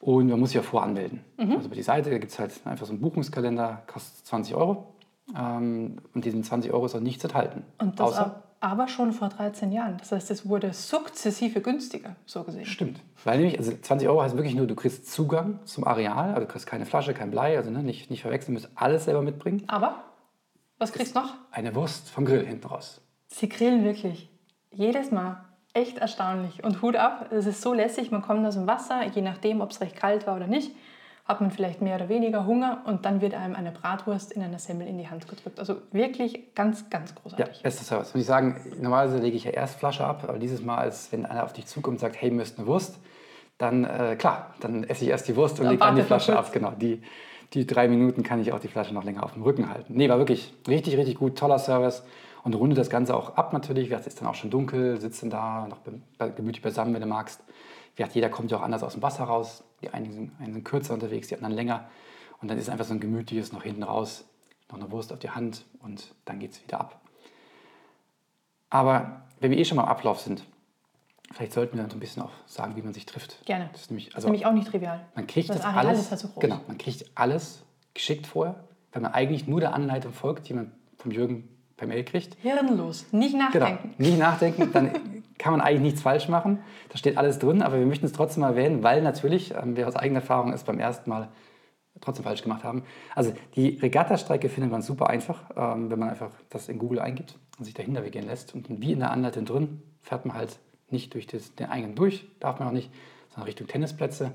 Und 0.00 0.28
man 0.28 0.40
muss 0.40 0.50
sich 0.50 0.56
ja 0.56 0.62
voranmelden. 0.62 1.22
Mhm. 1.36 1.52
Also 1.52 1.66
über 1.66 1.74
die 1.74 1.82
Seite, 1.82 2.10
da 2.10 2.18
gibt 2.18 2.32
es 2.32 2.38
halt 2.38 2.58
einfach 2.64 2.86
so 2.86 2.92
einen 2.92 3.02
Buchungskalender, 3.02 3.82
kostet 3.86 4.26
20 4.26 4.54
Euro. 4.54 4.94
Ähm, 5.38 5.98
und 6.14 6.24
diesen 6.24 6.42
20 6.42 6.72
Euro 6.72 6.86
ist 6.86 6.94
auch 6.94 7.00
nichts 7.00 7.22
enthalten. 7.22 7.64
Und 7.78 8.00
das 8.00 8.08
außer, 8.08 8.42
aber 8.60 8.88
schon 8.88 9.12
vor 9.12 9.30
13 9.30 9.72
Jahren. 9.72 9.96
Das 9.98 10.12
heißt, 10.12 10.30
es 10.30 10.48
wurde 10.48 10.72
sukzessive 10.72 11.60
günstiger, 11.60 12.16
so 12.26 12.44
gesehen. 12.44 12.66
Stimmt. 12.66 13.00
Weil 13.24 13.38
nämlich, 13.38 13.58
also 13.58 13.72
20 13.72 14.08
Euro 14.08 14.22
heißt 14.22 14.36
wirklich 14.36 14.54
nur, 14.54 14.66
du 14.66 14.74
kriegst 14.74 15.10
Zugang 15.10 15.60
zum 15.64 15.84
Areal, 15.84 16.34
also 16.34 16.40
du 16.42 16.46
kriegst 16.46 16.66
keine 16.66 16.84
Flasche, 16.84 17.14
kein 17.14 17.30
Blei, 17.30 17.56
also 17.56 17.70
ne, 17.70 17.82
nicht, 17.82 18.10
nicht 18.10 18.22
verwechseln, 18.22 18.54
du 18.54 18.60
musst 18.60 18.70
alles 18.74 19.06
selber 19.06 19.22
mitbringen. 19.22 19.64
Aber, 19.66 20.04
was 20.78 20.92
kriegst 20.92 21.16
du 21.16 21.20
noch? 21.20 21.34
Eine 21.50 21.74
Wurst 21.74 22.10
vom 22.10 22.26
Grill 22.26 22.46
hinten 22.46 22.66
raus. 22.66 23.00
Sie 23.28 23.48
grillen 23.48 23.82
wirklich. 23.84 24.28
Jedes 24.72 25.10
Mal. 25.10 25.44
Echt 25.72 25.98
erstaunlich. 25.98 26.64
Und 26.64 26.82
Hut 26.82 26.96
ab, 26.96 27.30
es 27.30 27.46
ist 27.46 27.62
so 27.62 27.72
lässig, 27.72 28.10
man 28.10 28.22
kommt 28.22 28.44
aus 28.44 28.54
dem 28.54 28.66
Wasser, 28.66 29.06
je 29.06 29.22
nachdem, 29.22 29.60
ob 29.60 29.70
es 29.70 29.80
recht 29.80 29.96
kalt 29.96 30.26
war 30.26 30.36
oder 30.36 30.48
nicht 30.48 30.72
hat 31.30 31.40
man 31.40 31.52
vielleicht 31.52 31.80
mehr 31.80 31.94
oder 31.94 32.08
weniger 32.08 32.44
Hunger 32.44 32.82
und 32.86 33.04
dann 33.04 33.20
wird 33.20 33.34
einem 33.34 33.54
eine 33.54 33.70
Bratwurst 33.70 34.32
in 34.32 34.42
einer 34.42 34.58
Semmel 34.58 34.88
in 34.88 34.98
die 34.98 35.08
Hand 35.08 35.28
gedrückt. 35.28 35.60
Also 35.60 35.76
wirklich 35.92 36.54
ganz, 36.56 36.90
ganz 36.90 37.14
großartig. 37.14 37.56
Ja, 37.58 37.62
bester 37.62 37.84
Service. 37.84 38.12
Muss 38.14 38.22
ich 38.22 38.26
sagen, 38.26 38.60
normalerweise 38.80 39.18
lege 39.18 39.36
ich 39.36 39.44
ja 39.44 39.52
erst 39.52 39.78
Flasche 39.78 40.04
ab, 40.04 40.24
aber 40.26 40.38
dieses 40.38 40.62
Mal, 40.62 40.78
als 40.78 41.12
wenn 41.12 41.24
einer 41.24 41.44
auf 41.44 41.52
dich 41.52 41.66
zukommt 41.66 41.94
und 41.94 42.00
sagt, 42.00 42.20
hey, 42.20 42.32
müsst 42.32 42.58
eine 42.58 42.66
Wurst, 42.66 42.98
dann 43.58 43.84
äh, 43.84 44.16
klar, 44.18 44.54
dann 44.60 44.82
esse 44.84 45.04
ich 45.04 45.10
erst 45.10 45.28
die 45.28 45.36
Wurst 45.36 45.60
und 45.60 45.68
lege 45.68 45.78
dann 45.78 45.94
die 45.94 46.02
Flasche 46.02 46.36
ab. 46.36 46.50
Genau, 46.52 46.72
die, 46.72 47.00
die 47.52 47.64
drei 47.64 47.86
Minuten 47.86 48.24
kann 48.24 48.40
ich 48.40 48.52
auch 48.52 48.58
die 48.58 48.68
Flasche 48.68 48.92
noch 48.92 49.04
länger 49.04 49.22
auf 49.22 49.34
dem 49.34 49.42
Rücken 49.42 49.70
halten. 49.70 49.94
Nee, 49.94 50.08
war 50.08 50.18
wirklich 50.18 50.52
richtig, 50.66 50.96
richtig 50.96 51.16
gut, 51.16 51.38
toller 51.38 51.60
Service. 51.60 52.02
und 52.42 52.54
rundet 52.54 52.78
das 52.78 52.90
Ganze 52.90 53.14
auch 53.14 53.36
ab 53.36 53.52
natürlich. 53.52 53.90
Es 53.90 54.06
ist 54.06 54.20
dann 54.20 54.28
auch 54.28 54.34
schon 54.34 54.50
dunkel, 54.50 55.00
sitzt 55.00 55.22
dann 55.22 55.30
da, 55.30 55.68
noch 55.68 55.78
gemütlich 56.34 56.62
beisammen, 56.62 56.94
wenn 56.94 57.02
du 57.02 57.06
magst. 57.06 57.40
Jeder 58.12 58.30
kommt 58.30 58.50
ja 58.50 58.58
auch 58.58 58.62
anders 58.62 58.82
aus 58.82 58.94
dem 58.94 59.02
Wasser 59.02 59.24
raus. 59.24 59.62
Die 59.82 59.90
einen 59.90 60.12
sind, 60.12 60.32
einen 60.40 60.52
sind 60.52 60.64
kürzer 60.64 60.94
unterwegs, 60.94 61.28
die 61.28 61.34
anderen 61.34 61.54
länger. 61.54 61.88
Und 62.40 62.48
dann 62.48 62.58
ist 62.58 62.68
einfach 62.70 62.84
so 62.84 62.94
ein 62.94 63.00
gemütliches 63.00 63.52
noch 63.52 63.62
hinten 63.62 63.82
raus, 63.82 64.24
noch 64.70 64.78
eine 64.78 64.90
Wurst 64.90 65.12
auf 65.12 65.18
die 65.18 65.30
Hand 65.30 65.64
und 65.80 66.14
dann 66.24 66.38
geht 66.38 66.52
es 66.52 66.62
wieder 66.62 66.80
ab. 66.80 67.00
Aber 68.70 69.22
wenn 69.40 69.50
wir 69.50 69.58
eh 69.58 69.64
schon 69.64 69.76
mal 69.76 69.82
im 69.82 69.88
Ablauf 69.88 70.20
sind, 70.20 70.44
vielleicht 71.32 71.52
sollten 71.52 71.76
wir 71.76 71.82
dann 71.82 71.90
so 71.90 71.96
ein 71.96 72.00
bisschen 72.00 72.22
auch 72.22 72.30
sagen, 72.46 72.76
wie 72.76 72.82
man 72.82 72.94
sich 72.94 73.04
trifft. 73.04 73.44
Gerne. 73.44 73.68
Das 73.72 73.82
ist 73.82 73.90
nämlich, 73.90 74.06
also, 74.14 74.14
das 74.14 74.24
ist 74.24 74.26
nämlich 74.26 74.46
auch 74.46 74.52
nicht 74.52 74.68
trivial. 74.68 75.04
Man 75.14 75.26
kriegt 75.26 75.50
das, 75.50 75.58
das 75.58 75.66
alles, 75.66 76.10
halt 76.10 76.20
so 76.20 76.28
groß. 76.28 76.40
Genau, 76.40 76.60
man 76.66 76.78
kriegt 76.78 77.10
alles 77.14 77.62
geschickt 77.94 78.26
vorher, 78.26 78.64
weil 78.92 79.02
man 79.02 79.12
eigentlich 79.12 79.46
nur 79.46 79.60
der 79.60 79.74
Anleitung 79.74 80.12
folgt, 80.12 80.48
die 80.48 80.54
man 80.54 80.72
vom 80.96 81.10
Jürgen 81.10 81.48
per 81.76 81.88
Mail 81.88 82.04
kriegt. 82.04 82.36
Hirnlos, 82.40 83.06
nicht 83.12 83.32
genau, 83.32 83.44
nachdenken. 83.44 83.94
Genau, 83.96 84.10
nicht 84.10 84.18
nachdenken, 84.18 84.72
dann 84.72 84.90
kann 85.40 85.52
man 85.52 85.62
eigentlich 85.62 85.80
nichts 85.80 86.02
falsch 86.02 86.28
machen. 86.28 86.58
Da 86.90 86.98
steht 86.98 87.16
alles 87.16 87.38
drin, 87.38 87.62
aber 87.62 87.78
wir 87.78 87.86
möchten 87.86 88.04
es 88.04 88.12
trotzdem 88.12 88.42
erwähnen, 88.42 88.82
weil 88.82 89.00
natürlich 89.00 89.54
ähm, 89.54 89.74
wir 89.74 89.88
aus 89.88 89.96
eigener 89.96 90.20
Erfahrung 90.20 90.52
es 90.52 90.64
beim 90.64 90.78
ersten 90.78 91.08
Mal 91.08 91.28
trotzdem 92.02 92.24
falsch 92.24 92.42
gemacht 92.42 92.62
haben. 92.62 92.82
Also 93.14 93.32
die 93.56 93.78
Regattastrecke 93.78 94.50
findet 94.50 94.70
man 94.70 94.82
super 94.82 95.08
einfach, 95.08 95.44
ähm, 95.56 95.90
wenn 95.90 95.98
man 95.98 96.10
einfach 96.10 96.30
das 96.50 96.68
in 96.68 96.78
Google 96.78 97.00
eingibt 97.00 97.38
und 97.58 97.64
sich 97.64 97.72
dahin 97.72 97.94
navigieren 97.94 98.28
lässt. 98.28 98.54
Und 98.54 98.68
wie 98.82 98.92
in 98.92 98.98
der 98.98 99.10
Anleitung 99.10 99.46
drin 99.46 99.82
fährt 100.02 100.26
man 100.26 100.36
halt 100.36 100.58
nicht 100.90 101.14
durch 101.14 101.26
das, 101.26 101.54
den 101.54 101.70
Eingang 101.70 101.94
durch, 101.94 102.26
darf 102.38 102.58
man 102.58 102.68
auch 102.68 102.72
nicht, 102.72 102.90
sondern 103.30 103.46
Richtung 103.46 103.66
Tennisplätze. 103.66 104.32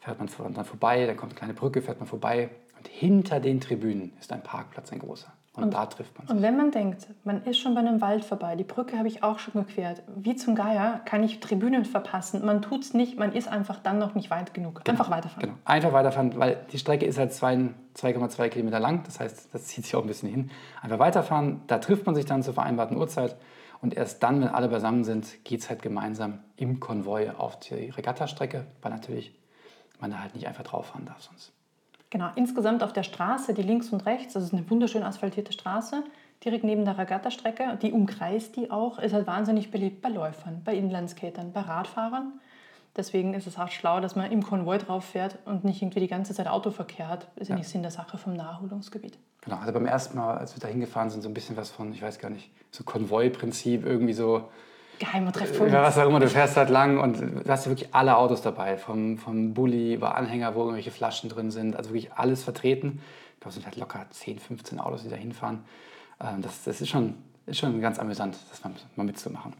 Fährt 0.00 0.18
man 0.18 0.54
dann 0.54 0.64
vorbei, 0.64 1.06
dann 1.06 1.16
kommt 1.16 1.32
eine 1.32 1.38
kleine 1.38 1.54
Brücke, 1.54 1.82
fährt 1.82 1.98
man 1.98 2.08
vorbei. 2.08 2.48
Und 2.78 2.88
hinter 2.88 3.38
den 3.38 3.60
Tribünen 3.60 4.12
ist 4.18 4.32
ein 4.32 4.42
Parkplatz, 4.42 4.92
ein 4.92 5.00
großer. 5.00 5.32
Und, 5.58 5.64
und, 5.64 5.74
da 5.74 5.86
trifft 5.86 6.16
man 6.16 6.26
sich. 6.26 6.36
Und 6.36 6.42
wenn 6.42 6.56
man 6.56 6.70
denkt, 6.70 7.06
man 7.24 7.42
ist 7.42 7.58
schon 7.58 7.74
bei 7.74 7.80
einem 7.80 8.00
Wald 8.00 8.24
vorbei, 8.24 8.56
die 8.56 8.64
Brücke 8.64 8.96
habe 8.96 9.08
ich 9.08 9.22
auch 9.22 9.38
schon 9.38 9.54
gequert, 9.54 10.02
wie 10.16 10.36
zum 10.36 10.54
Geier 10.54 11.00
kann 11.04 11.22
ich 11.24 11.40
Tribünen 11.40 11.84
verpassen? 11.84 12.44
Man 12.44 12.62
tut 12.62 12.84
es 12.84 12.94
nicht, 12.94 13.18
man 13.18 13.32
ist 13.32 13.48
einfach 13.48 13.80
dann 13.80 13.98
noch 13.98 14.14
nicht 14.14 14.30
weit 14.30 14.54
genug. 14.54 14.84
Genau. 14.84 14.98
Einfach 14.98 15.10
weiterfahren. 15.10 15.42
Genau, 15.42 15.58
einfach 15.64 15.92
weiterfahren, 15.92 16.38
weil 16.38 16.64
die 16.72 16.78
Strecke 16.78 17.04
ist 17.04 17.18
halt 17.18 17.32
2,2 17.32 18.48
Kilometer 18.48 18.80
lang, 18.80 19.02
das 19.04 19.20
heißt, 19.20 19.52
das 19.52 19.64
zieht 19.66 19.84
sich 19.84 19.96
auch 19.96 20.02
ein 20.02 20.08
bisschen 20.08 20.28
hin. 20.28 20.50
Einfach 20.80 20.98
weiterfahren, 20.98 21.62
da 21.66 21.78
trifft 21.78 22.06
man 22.06 22.14
sich 22.14 22.24
dann 22.24 22.42
zur 22.42 22.54
vereinbarten 22.54 22.96
Uhrzeit 22.96 23.36
und 23.80 23.94
erst 23.94 24.22
dann, 24.22 24.40
wenn 24.40 24.48
alle 24.48 24.68
beisammen 24.68 25.04
sind, 25.04 25.44
geht 25.44 25.60
es 25.60 25.68
halt 25.68 25.82
gemeinsam 25.82 26.40
im 26.56 26.80
Konvoi 26.80 27.30
auf 27.30 27.58
die 27.58 27.90
Regattastrecke, 27.90 28.66
weil 28.82 28.92
natürlich 28.92 29.38
man 30.00 30.10
da 30.10 30.20
halt 30.20 30.34
nicht 30.34 30.46
einfach 30.46 30.64
drauf 30.64 30.86
fahren 30.86 31.04
darf 31.06 31.22
sonst. 31.22 31.52
Genau, 32.10 32.30
insgesamt 32.36 32.82
auf 32.82 32.92
der 32.92 33.02
Straße, 33.02 33.52
die 33.52 33.62
links 33.62 33.90
und 33.90 34.06
rechts, 34.06 34.32
das 34.34 34.44
ist 34.44 34.54
eine 34.54 34.68
wunderschön 34.70 35.02
asphaltierte 35.02 35.52
Straße, 35.52 36.02
direkt 36.44 36.64
neben 36.64 36.84
der 36.84 36.96
Regattastrecke, 36.96 37.78
die 37.82 37.92
umkreist 37.92 38.56
die 38.56 38.70
auch, 38.70 38.98
ist 38.98 39.12
halt 39.12 39.26
wahnsinnig 39.26 39.70
beliebt 39.70 40.00
bei 40.00 40.08
Läufern, 40.08 40.62
bei 40.64 40.74
Inlandskatern, 40.74 41.52
bei 41.52 41.60
Radfahrern. 41.60 42.40
Deswegen 42.96 43.34
ist 43.34 43.46
es 43.46 43.58
auch 43.58 43.68
schlau, 43.68 44.00
dass 44.00 44.16
man 44.16 44.32
im 44.32 44.42
Konvoi 44.42 44.78
drauf 44.78 45.04
fährt 45.04 45.38
und 45.44 45.64
nicht 45.64 45.82
irgendwie 45.82 46.00
die 46.00 46.08
ganze 46.08 46.34
Zeit 46.34 46.48
Autoverkehr 46.48 47.08
hat. 47.08 47.28
Ist 47.36 47.48
ja, 47.48 47.54
ja 47.54 47.58
nicht 47.58 47.68
Sinn 47.68 47.82
der 47.82 47.90
Sache 47.90 48.18
vom 48.18 48.34
Naherholungsgebiet. 48.34 49.18
Genau, 49.42 49.56
also 49.56 49.72
beim 49.72 49.86
ersten 49.86 50.16
Mal, 50.16 50.36
als 50.38 50.56
wir 50.56 50.60
da 50.60 50.68
hingefahren 50.68 51.10
sind, 51.10 51.22
so 51.22 51.28
ein 51.28 51.34
bisschen 51.34 51.56
was 51.56 51.70
von, 51.70 51.92
ich 51.92 52.02
weiß 52.02 52.18
gar 52.18 52.30
nicht, 52.30 52.50
so 52.70 52.84
Konvoi-Prinzip, 52.84 53.84
irgendwie 53.84 54.14
so 54.14 54.48
Geheimer 54.98 55.32
Treffpunkt. 55.32 55.72
Ja, 55.72 55.82
was 55.82 55.98
auch 55.98 56.06
immer, 56.08 56.20
du 56.20 56.28
fährst 56.28 56.56
halt 56.56 56.70
lang 56.70 56.98
und 56.98 57.20
du 57.20 57.48
hast 57.48 57.66
ja 57.66 57.70
wirklich 57.70 57.94
alle 57.94 58.16
Autos 58.16 58.42
dabei. 58.42 58.76
Vom, 58.76 59.18
vom 59.18 59.54
Bulli 59.54 59.94
über 59.94 60.16
Anhänger, 60.16 60.54
wo 60.54 60.60
irgendwelche 60.60 60.90
Flaschen 60.90 61.30
drin 61.30 61.50
sind. 61.50 61.76
Also 61.76 61.90
wirklich 61.90 62.12
alles 62.12 62.44
vertreten. 62.44 63.00
Ich 63.34 63.40
glaube, 63.40 63.50
es 63.50 63.54
sind 63.54 63.66
halt 63.66 63.76
locker 63.76 64.06
10, 64.10 64.38
15 64.38 64.80
Autos, 64.80 65.02
die 65.02 65.08
da 65.08 65.16
hinfahren. 65.16 65.64
Ähm, 66.20 66.42
das, 66.42 66.64
das 66.64 66.80
ist, 66.80 66.88
schon, 66.88 67.14
ist 67.46 67.58
schon 67.58 67.80
ganz 67.80 67.98
amüsant, 67.98 68.36
das 68.50 68.62
mal, 68.64 68.72
mal 68.96 69.04
mitzumachen. 69.04 69.54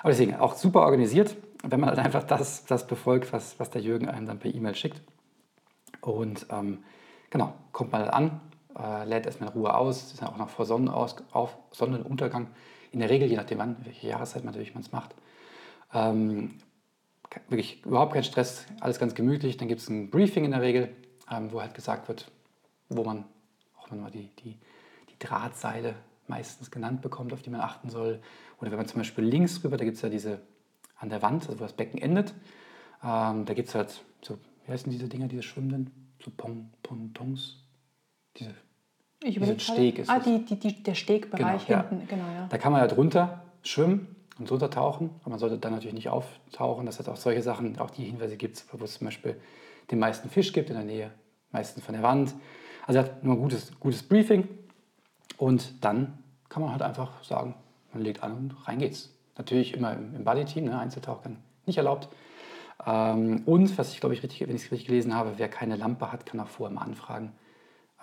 Aber 0.00 0.10
deswegen 0.10 0.36
auch 0.36 0.54
super 0.54 0.80
organisiert, 0.80 1.36
wenn 1.62 1.80
man 1.80 1.90
halt 1.90 1.98
einfach 1.98 2.24
das, 2.24 2.64
das 2.64 2.86
befolgt, 2.86 3.32
was, 3.32 3.58
was 3.58 3.70
der 3.70 3.82
Jürgen 3.82 4.08
einem 4.08 4.26
dann 4.26 4.38
per 4.38 4.54
E-Mail 4.54 4.74
schickt. 4.74 5.00
Und 6.00 6.46
ähm, 6.50 6.78
genau, 7.28 7.52
kommt 7.72 7.92
mal 7.92 8.10
an, 8.10 8.40
äh, 8.78 9.04
lädt 9.04 9.26
erstmal 9.26 9.50
in 9.50 9.54
Ruhe 9.56 9.74
aus, 9.74 10.12
ist 10.12 10.20
ja 10.20 10.28
auch 10.28 10.38
noch 10.38 10.48
vor 10.48 10.64
Sonnenaus 10.64 11.16
auf 11.32 11.56
Sonnenuntergang 11.72 12.46
in 12.92 13.00
der 13.00 13.10
Regel, 13.10 13.28
je 13.28 13.36
nachdem 13.36 13.58
wann, 13.58 13.76
welche 13.84 14.08
Jahreszeit 14.08 14.44
man 14.44 14.52
natürlich 14.52 14.74
man 14.74 14.82
es 14.82 14.92
macht. 14.92 15.14
Ähm, 15.92 16.58
wirklich 17.48 17.84
überhaupt 17.84 18.12
kein 18.12 18.24
Stress, 18.24 18.66
alles 18.80 18.98
ganz 18.98 19.14
gemütlich. 19.14 19.56
Dann 19.56 19.68
gibt 19.68 19.80
es 19.80 19.88
ein 19.88 20.10
Briefing 20.10 20.44
in 20.44 20.50
der 20.50 20.62
Regel, 20.62 20.94
ähm, 21.30 21.52
wo 21.52 21.60
halt 21.60 21.74
gesagt 21.74 22.08
wird, 22.08 22.30
wo 22.88 23.04
man 23.04 23.24
auch 23.90 23.90
wenn 23.90 24.02
man 24.02 24.12
die, 24.12 24.28
die, 24.42 24.56
die 25.10 25.18
Drahtseile 25.18 25.94
meistens 26.26 26.70
genannt 26.70 27.02
bekommt, 27.02 27.32
auf 27.32 27.42
die 27.42 27.50
man 27.50 27.60
achten 27.60 27.90
soll. 27.90 28.20
Oder 28.60 28.70
wenn 28.70 28.78
man 28.78 28.86
zum 28.86 28.98
Beispiel 29.00 29.24
links 29.24 29.62
rüber, 29.64 29.76
da 29.76 29.84
gibt 29.84 29.96
es 29.96 30.02
ja 30.02 30.08
diese 30.08 30.40
an 30.96 31.08
der 31.08 31.22
Wand, 31.22 31.48
also 31.48 31.58
wo 31.58 31.64
das 31.64 31.72
Becken 31.72 32.00
endet, 32.00 32.34
ähm, 33.02 33.46
da 33.46 33.54
gibt 33.54 33.68
es 33.68 33.74
halt 33.74 34.04
so, 34.22 34.38
wie 34.64 34.72
heißen 34.72 34.92
diese 34.92 35.08
Dinger, 35.08 35.28
diese 35.28 35.42
schwimmenden, 35.42 35.90
so 36.22 36.30
Pong, 36.30 36.70
Pontons, 36.82 37.64
diese 38.36 38.54
ich 39.22 39.36
überlege 39.36 39.60
Steg 39.60 39.98
ist. 39.98 40.08
Ah, 40.08 40.18
die, 40.18 40.44
die, 40.44 40.58
die, 40.58 40.82
der 40.82 40.94
Stegbereich 40.94 41.66
genau, 41.66 41.80
hinten, 41.80 42.00
ja. 42.00 42.06
genau, 42.08 42.24
ja. 42.34 42.46
Da 42.48 42.58
kann 42.58 42.72
man 42.72 42.80
ja 42.80 42.86
drunter 42.86 43.42
schwimmen 43.62 44.16
und 44.38 44.48
drunter 44.48 44.70
tauchen, 44.70 45.10
aber 45.20 45.30
man 45.30 45.38
sollte 45.38 45.58
dann 45.58 45.72
natürlich 45.72 45.94
nicht 45.94 46.08
auftauchen. 46.08 46.86
Das 46.86 46.98
hat 46.98 47.08
auch 47.08 47.16
solche 47.16 47.42
Sachen, 47.42 47.78
auch 47.78 47.90
die 47.90 48.04
Hinweise 48.04 48.36
gibt 48.36 48.56
es, 48.56 48.66
wo 48.72 48.82
es 48.84 48.98
zum 48.98 49.06
Beispiel 49.06 49.38
den 49.90 49.98
meisten 49.98 50.30
Fisch 50.30 50.52
gibt 50.52 50.70
in 50.70 50.76
der 50.76 50.84
Nähe, 50.84 51.10
meistens 51.52 51.84
von 51.84 51.94
der 51.94 52.02
Wand. 52.02 52.34
Also 52.86 53.00
er 53.00 53.04
hat 53.04 53.22
nur 53.22 53.34
ein 53.34 53.40
gutes, 53.40 53.78
gutes 53.78 54.02
Briefing 54.02 54.48
und 55.36 55.84
dann 55.84 56.18
kann 56.48 56.62
man 56.62 56.72
halt 56.72 56.82
einfach 56.82 57.22
sagen, 57.22 57.54
man 57.92 58.02
legt 58.02 58.22
an 58.22 58.34
und 58.34 58.68
rein 58.68 58.78
geht's. 58.78 59.14
Natürlich 59.36 59.74
immer 59.74 59.92
im, 59.92 60.14
im 60.14 60.24
Buddy-Team, 60.24 60.64
ne? 60.64 60.78
Einzeltauchern 60.78 61.38
nicht 61.66 61.78
erlaubt. 61.78 62.08
Ähm, 62.86 63.42
und, 63.46 63.76
was 63.78 63.92
ich 63.92 64.00
glaube 64.00 64.14
ich 64.14 64.22
richtig, 64.22 64.40
wenn 64.40 64.56
ich 64.56 64.64
es 64.64 64.72
richtig 64.72 64.86
gelesen 64.86 65.14
habe, 65.14 65.34
wer 65.36 65.48
keine 65.48 65.76
Lampe 65.76 66.10
hat, 66.10 66.26
kann 66.26 66.40
auch 66.40 66.48
vorher 66.48 66.74
mal 66.74 66.82
anfragen, 66.82 67.32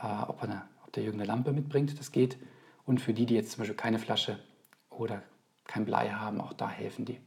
äh, 0.02 0.08
ob 0.28 0.42
er 0.42 0.50
eine 0.50 0.62
der 0.98 1.06
Jürgen 1.06 1.20
eine 1.20 1.28
Lampe 1.28 1.54
mitbringt, 1.54 1.98
das 1.98 2.12
geht. 2.12 2.38
Und 2.86 3.00
für 3.00 3.14
die, 3.14 3.26
die 3.26 3.36
jetzt 3.36 3.52
zum 3.52 3.60
Beispiel 3.60 3.78
keine 3.78 4.00
Flasche 4.00 4.40
oder 4.90 5.22
kein 5.66 5.86
Blei 5.86 6.10
haben, 6.10 6.42
auch 6.42 6.54
da 6.54 6.70
helfen 6.70 7.06
die. 7.06 7.20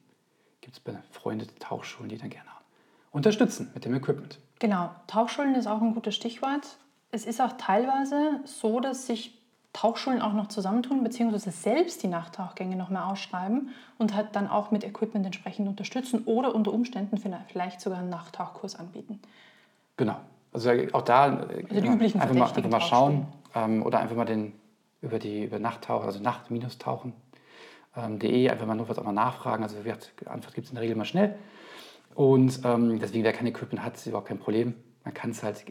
Gibt 0.61 0.75
es 0.75 0.81
befreundete 0.81 1.55
Tauchschulen, 1.59 2.09
die 2.09 2.19
dann 2.19 2.31
gerne 2.31 2.51
unterstützen 3.11 3.71
mit 3.75 3.85
dem 3.85 3.95
Equipment. 3.95 4.39
Genau, 4.59 4.91
Tauchschulen 5.07 5.55
ist 5.55 5.67
auch 5.67 5.81
ein 5.81 5.95
gutes 5.95 6.15
Stichwort. 6.15 6.79
Es 7.11 7.27
ist 7.27 7.41
auch 7.41 7.53
teilweise 7.59 8.41
so, 8.45 8.81
dass 8.81 9.07
sich 9.07 9.37
Tauchschulen 9.73 10.21
auch 10.21 10.33
noch 10.33 10.49
zusammentun, 10.49 11.03
beziehungsweise 11.05 11.51
selbst 11.51 12.03
die 12.03 12.09
Nachttauchgänge 12.09 12.77
noch 12.77 12.91
mal 12.91 13.11
ausschreiben 13.11 13.71
und 13.99 14.15
halt 14.15 14.29
dann 14.33 14.49
auch 14.49 14.71
mit 14.71 14.85
Equipment 14.85 15.25
entsprechend 15.25 15.69
unterstützen 15.69 16.25
oder 16.25 16.55
unter 16.55 16.73
Umständen 16.73 17.19
vielleicht 17.19 17.81
sogar 17.81 18.01
einen 18.01 18.11
Nachttauchkurs 18.11 18.77
anbieten. 18.77 19.21
Genau. 19.97 20.17
Also 20.53 20.71
auch 20.93 21.03
da 21.03 21.25
also 21.25 21.47
die 21.47 21.87
üblichen 21.87 22.21
einfach, 22.21 22.35
mal, 22.35 22.51
einfach 22.51 22.71
mal 22.71 22.81
schauen, 22.81 23.27
ähm, 23.55 23.83
oder 23.85 24.01
einfach 24.01 24.17
mal 24.17 24.25
den 24.25 24.53
über 25.01 25.19
die 25.19 25.45
über 25.45 25.59
Nachttauchen, 25.59 26.07
also 26.07 26.21
Nacht-Tauchen.de, 26.21 27.15
ähm, 27.97 28.51
einfach 28.51 28.67
mal 28.67 28.75
nur 28.75 28.89
was 28.89 28.99
auch 28.99 29.05
mal 29.05 29.13
nachfragen. 29.13 29.63
Also 29.63 29.77
die 29.83 29.91
Antwort 30.27 30.55
gibt 30.55 30.67
es 30.67 30.71
in 30.71 30.75
der 30.75 30.83
Regel 30.83 30.97
mal 30.97 31.05
schnell. 31.05 31.37
Und 32.15 32.61
ähm, 32.65 32.99
deswegen, 32.99 33.25
wer 33.25 33.33
kein 33.33 33.47
Equipment 33.47 33.85
hat, 33.85 33.97
ist 33.97 34.07
überhaupt 34.07 34.29
kein 34.29 34.39
Problem. 34.39 34.75
Man 35.05 35.15
kann 35.15 35.31
es 35.31 35.43
halt 35.43 35.65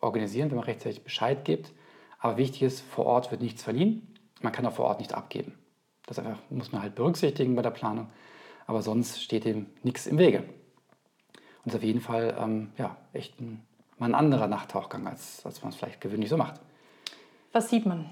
organisieren, 0.00 0.50
wenn 0.50 0.56
man 0.56 0.64
rechtzeitig 0.64 1.04
Bescheid 1.04 1.44
gibt. 1.44 1.72
Aber 2.18 2.36
wichtig 2.36 2.62
ist, 2.62 2.80
vor 2.80 3.06
Ort 3.06 3.30
wird 3.30 3.40
nichts 3.40 3.62
verliehen. 3.62 4.06
Man 4.40 4.52
kann 4.52 4.66
auch 4.66 4.72
vor 4.72 4.86
Ort 4.86 4.98
nichts 4.98 5.14
abgeben. 5.14 5.54
Das 6.06 6.18
einfach, 6.18 6.38
muss 6.50 6.72
man 6.72 6.82
halt 6.82 6.94
berücksichtigen 6.94 7.54
bei 7.54 7.62
der 7.62 7.70
Planung. 7.70 8.08
Aber 8.66 8.82
sonst 8.82 9.22
steht 9.22 9.44
dem 9.44 9.66
nichts 9.82 10.06
im 10.06 10.18
Wege. 10.18 10.44
Und 11.64 11.68
ist 11.70 11.76
auf 11.76 11.82
jeden 11.82 12.00
Fall 12.00 12.36
ähm, 12.40 12.72
ja, 12.78 12.96
echt 13.12 13.40
ein, 13.40 13.62
mal 14.02 14.08
ein 14.08 14.14
anderer 14.16 14.48
Nachttauchgang, 14.48 15.06
als, 15.06 15.46
als 15.46 15.62
man 15.62 15.70
es 15.70 15.76
vielleicht 15.76 16.00
gewöhnlich 16.00 16.28
so 16.28 16.36
macht. 16.36 16.60
Was 17.52 17.70
sieht 17.70 17.86
man? 17.86 18.10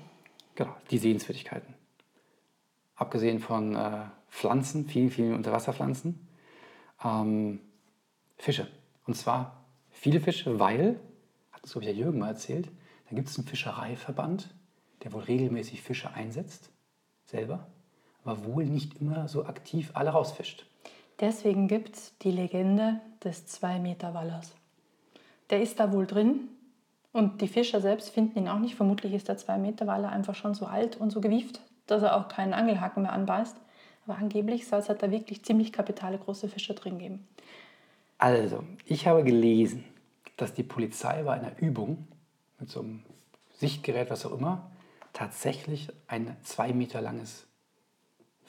Genau, 0.55 0.75
die 0.91 0.99
Sehenswürdigkeiten. 0.99 1.75
Abgesehen 2.95 3.41
von 3.41 3.75
äh, 3.75 4.03
Pflanzen, 4.29 4.87
vielen, 4.87 5.11
vielen 5.11 5.35
Unterwasserpflanzen, 5.35 6.29
ähm, 7.05 7.61
Fische. 8.37 8.69
Und 9.07 9.15
zwar 9.15 9.65
viele 9.91 10.21
Fische, 10.21 10.61
weil, 10.61 11.01
hat 11.51 11.65
uns, 11.65 11.73
glaube 11.73 11.87
ich, 11.87 11.91
der 11.93 12.01
Jürgen 12.01 12.21
mal 12.21 12.29
erzählt, 12.29 12.71
da 13.09 13.17
gibt 13.17 13.29
es 13.29 13.37
einen 13.37 13.49
Fischereiverband, 13.49 14.55
der 15.03 15.13
wohl 15.13 15.23
regelmäßig 15.23 15.83
Fische 15.83 16.13
einsetzt, 16.13 16.71
selber, 17.25 17.67
aber 18.23 18.45
wohl 18.45 18.65
nicht 18.65 19.01
immer 19.01 19.27
so 19.27 19.45
aktiv 19.45 19.91
alle 19.95 20.11
rausfischt. 20.11 20.67
Deswegen 21.19 21.67
gibt 21.67 21.97
es 21.97 22.17
die 22.19 22.31
Legende 22.31 23.01
des 23.25 23.49
2-Meter-Wallers. 23.61 24.60
Der 25.51 25.61
ist 25.61 25.81
da 25.81 25.93
wohl 25.93 26.07
drin 26.07 26.49
und 27.13 27.41
die 27.41 27.49
Fischer 27.49 27.81
selbst 27.81 28.11
finden 28.11 28.39
ihn 28.39 28.49
auch 28.49 28.59
nicht. 28.59 28.77
Vermutlich 28.77 29.13
ist 29.13 29.29
der 29.29 29.37
2 29.37 29.59
Meter 29.59 29.87
Waller 29.87 30.11
einfach 30.11 30.35
schon 30.35 30.55
so 30.55 30.67
alt 30.67 30.97
und 30.97 31.11
so 31.11 31.21
gewieft, 31.21 31.61
dass 31.87 32.03
er 32.03 32.17
auch 32.17 32.29
keinen 32.29 32.55
Angelhaken 32.55 33.03
mehr 33.03 33.13
anbeißt. 33.13 33.57
Aber 34.07 34.17
angeblich 34.17 34.67
soll 34.67 34.79
es 34.79 34.89
halt 34.89 35.03
da 35.03 35.11
wirklich 35.11 35.45
ziemlich 35.45 35.73
kapitale 35.73 36.19
große 36.19 36.49
Fische 36.49 36.75
drin 36.75 36.99
geben. 36.99 37.27
Also, 38.19 38.65
ich 38.85 39.07
habe 39.07 39.25
gelesen, 39.25 39.85
dass 40.37 40.55
die 40.55 40.63
Polizei 40.63 41.23
bei 41.23 41.35
einer 41.35 41.59
Übung 41.59 42.07
mit 42.59 42.71
so 42.71 42.81
einem 42.81 43.03
Sichtgerät, 43.57 44.11
was 44.11 44.25
auch 44.27 44.33
immer, 44.33 44.71
tatsächlich 45.13 45.89
ein 46.07 46.37
zwei 46.43 46.73
Meter 46.73 47.01
langes 47.01 47.47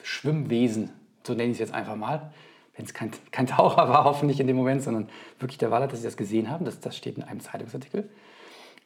Schwimmwesen, 0.04 0.92
so 1.24 1.34
nenne 1.34 1.52
ich 1.52 1.54
es 1.54 1.60
jetzt 1.60 1.74
einfach 1.74 1.96
mal, 1.96 2.32
wenn 2.82 2.86
es 2.88 2.94
kein, 2.96 3.12
kein 3.30 3.46
Taucher 3.46 3.88
war, 3.88 4.06
hoffentlich 4.06 4.40
in 4.40 4.48
dem 4.48 4.56
Moment, 4.58 4.82
sondern 4.82 5.08
wirklich 5.40 5.60
der 5.60 5.70
Waller, 5.70 5.88
dass 5.88 6.00
sie 6.00 6.06
das 6.06 6.18
gesehen 6.18 6.50
haben. 6.50 6.66
Das, 6.66 6.80
das 6.80 6.98
steht 6.98 7.18
in 7.18 7.24
einem 7.24 7.40
Zeitungsartikel. 7.40 8.10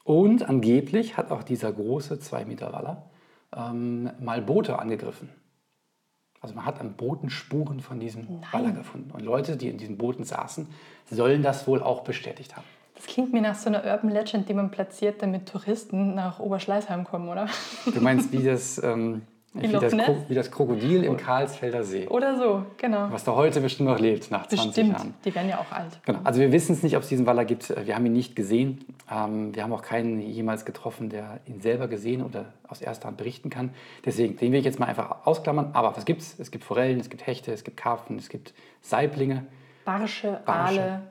Und 0.03 0.47
angeblich 0.47 1.15
hat 1.15 1.31
auch 1.31 1.43
dieser 1.43 1.71
große 1.71 2.19
2 2.19 2.45
Meter 2.45 2.73
Waller 2.73 3.09
ähm, 3.55 4.11
mal 4.19 4.41
Boote 4.41 4.77
angegriffen. 4.77 5.29
Also 6.41 6.53
man 6.53 6.65
hat 6.65 6.81
an 6.81 6.93
Booten 6.93 7.29
Spuren 7.29 7.79
von 7.79 7.99
diesem 7.99 8.25
Nein. 8.25 8.43
Waller 8.51 8.71
gefunden. 8.71 9.11
Und 9.11 9.21
Leute, 9.21 9.55
die 9.55 9.69
in 9.69 9.77
diesen 9.77 9.97
Booten 9.97 10.25
saßen, 10.25 10.67
sollen 11.09 11.41
das 11.41 11.65
wohl 11.65 11.81
auch 11.81 12.03
bestätigt 12.03 12.55
haben. 12.55 12.65
Das 12.95 13.07
klingt 13.07 13.31
mir 13.31 13.41
nach 13.41 13.55
so 13.55 13.69
einer 13.69 13.83
Urban 13.85 14.11
Legend, 14.11 14.47
die 14.49 14.53
man 14.53 14.71
platziert, 14.71 15.21
damit 15.21 15.47
Touristen 15.47 16.15
nach 16.15 16.39
Oberschleißheim 16.39 17.05
kommen, 17.05 17.29
oder? 17.29 17.47
Du 17.85 18.01
meinst 18.01 18.31
wie 18.31 18.43
das, 18.43 18.81
ähm, 18.83 19.23
wie, 19.55 19.67
das 19.71 19.93
wie 20.27 20.33
das 20.35 20.51
Krokodil 20.51 21.03
im 21.03 21.17
Karlsfelder 21.17 21.83
See, 21.83 22.07
Oder 22.07 22.37
so, 22.37 22.65
genau. 22.77 23.07
was 23.11 23.23
da 23.23 23.33
heute 23.35 23.61
bestimmt 23.61 23.89
noch 23.89 23.99
lebt, 23.99 24.29
nach 24.31 24.47
20 24.47 24.67
Bestimmt. 24.67 24.89
Jahren. 24.93 25.13
Die 25.23 25.33
werden 25.33 25.49
ja 25.49 25.59
auch 25.59 25.71
alt. 25.71 25.99
Genau. 26.05 26.19
Also 26.23 26.41
wir 26.41 26.51
wissen 26.51 26.73
es 26.73 26.83
nicht, 26.83 26.95
ob 26.97 27.03
es 27.03 27.09
diesen 27.09 27.25
Waller 27.25 27.45
gibt. 27.45 27.73
Wir 27.85 27.95
haben 27.95 28.05
ihn 28.05 28.13
nicht 28.13 28.35
gesehen. 28.35 28.83
Ähm, 29.11 29.55
wir 29.55 29.63
haben 29.63 29.71
auch 29.73 29.81
keinen 29.81 30.19
jemals 30.21 30.65
getroffen, 30.65 31.09
der 31.09 31.39
ihn 31.47 31.61
selber 31.61 31.87
gesehen 31.87 32.21
oder 32.23 32.45
aus 32.67 32.81
erster 32.81 33.07
Hand 33.07 33.17
berichten 33.17 33.49
kann. 33.49 33.69
Deswegen, 34.05 34.35
den 34.37 34.51
will 34.51 34.59
ich 34.59 34.65
jetzt 34.65 34.79
mal 34.79 34.87
einfach 34.87 35.25
ausklammern. 35.25 35.69
Aber 35.73 35.95
was 35.95 36.05
gibt 36.05 36.21
es? 36.21 36.39
Es 36.39 36.51
gibt 36.51 36.63
Forellen, 36.63 36.99
es 36.99 37.09
gibt 37.09 37.25
Hechte, 37.25 37.51
es 37.53 37.63
gibt 37.63 37.77
Karpfen, 37.77 38.17
es 38.17 38.29
gibt 38.29 38.53
Saiblinge. 38.81 39.45
Barsche, 39.85 40.39
Barsche. 40.45 40.81
Aale. 40.81 41.01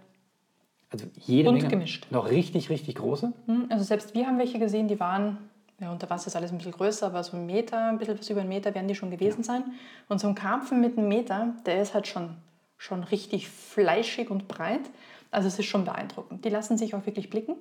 Also 0.90 1.06
jede 1.16 1.48
Und 1.48 1.56
Menge. 1.56 1.68
gemischt. 1.68 2.06
Noch 2.10 2.30
richtig, 2.30 2.70
richtig 2.70 2.94
große. 2.96 3.32
Hm, 3.46 3.66
Also 3.70 3.84
selbst 3.84 4.14
wir 4.14 4.26
haben 4.26 4.38
welche 4.38 4.58
gesehen, 4.58 4.86
die 4.86 5.00
waren, 5.00 5.38
ja 5.80 5.90
unter 5.90 6.08
Wasser 6.10 6.28
ist 6.28 6.36
alles 6.36 6.52
ein 6.52 6.58
bisschen 6.58 6.72
größer, 6.72 7.06
aber 7.06 7.22
so 7.22 7.36
ein 7.36 7.46
Meter, 7.46 7.88
ein 7.88 7.98
bisschen 7.98 8.18
was 8.18 8.30
über 8.30 8.40
einen 8.40 8.48
Meter 8.48 8.74
werden 8.74 8.88
die 8.88 8.94
schon 8.94 9.10
gewesen 9.10 9.42
sein. 9.42 9.64
Und 10.08 10.20
so 10.20 10.28
ein 10.28 10.34
Karpfen 10.34 10.80
mit 10.80 10.96
einem 10.96 11.08
Meter, 11.08 11.54
der 11.66 11.82
ist 11.82 11.94
halt 11.94 12.06
schon, 12.06 12.36
schon 12.78 13.02
richtig 13.04 13.48
fleischig 13.48 14.30
und 14.30 14.48
breit. 14.48 14.90
Also 15.30 15.48
es 15.48 15.58
ist 15.58 15.66
schon 15.66 15.84
beeindruckend. 15.84 16.44
Die 16.44 16.50
lassen 16.50 16.78
sich 16.78 16.94
auch 16.94 17.06
wirklich 17.06 17.30
blicken. 17.30 17.56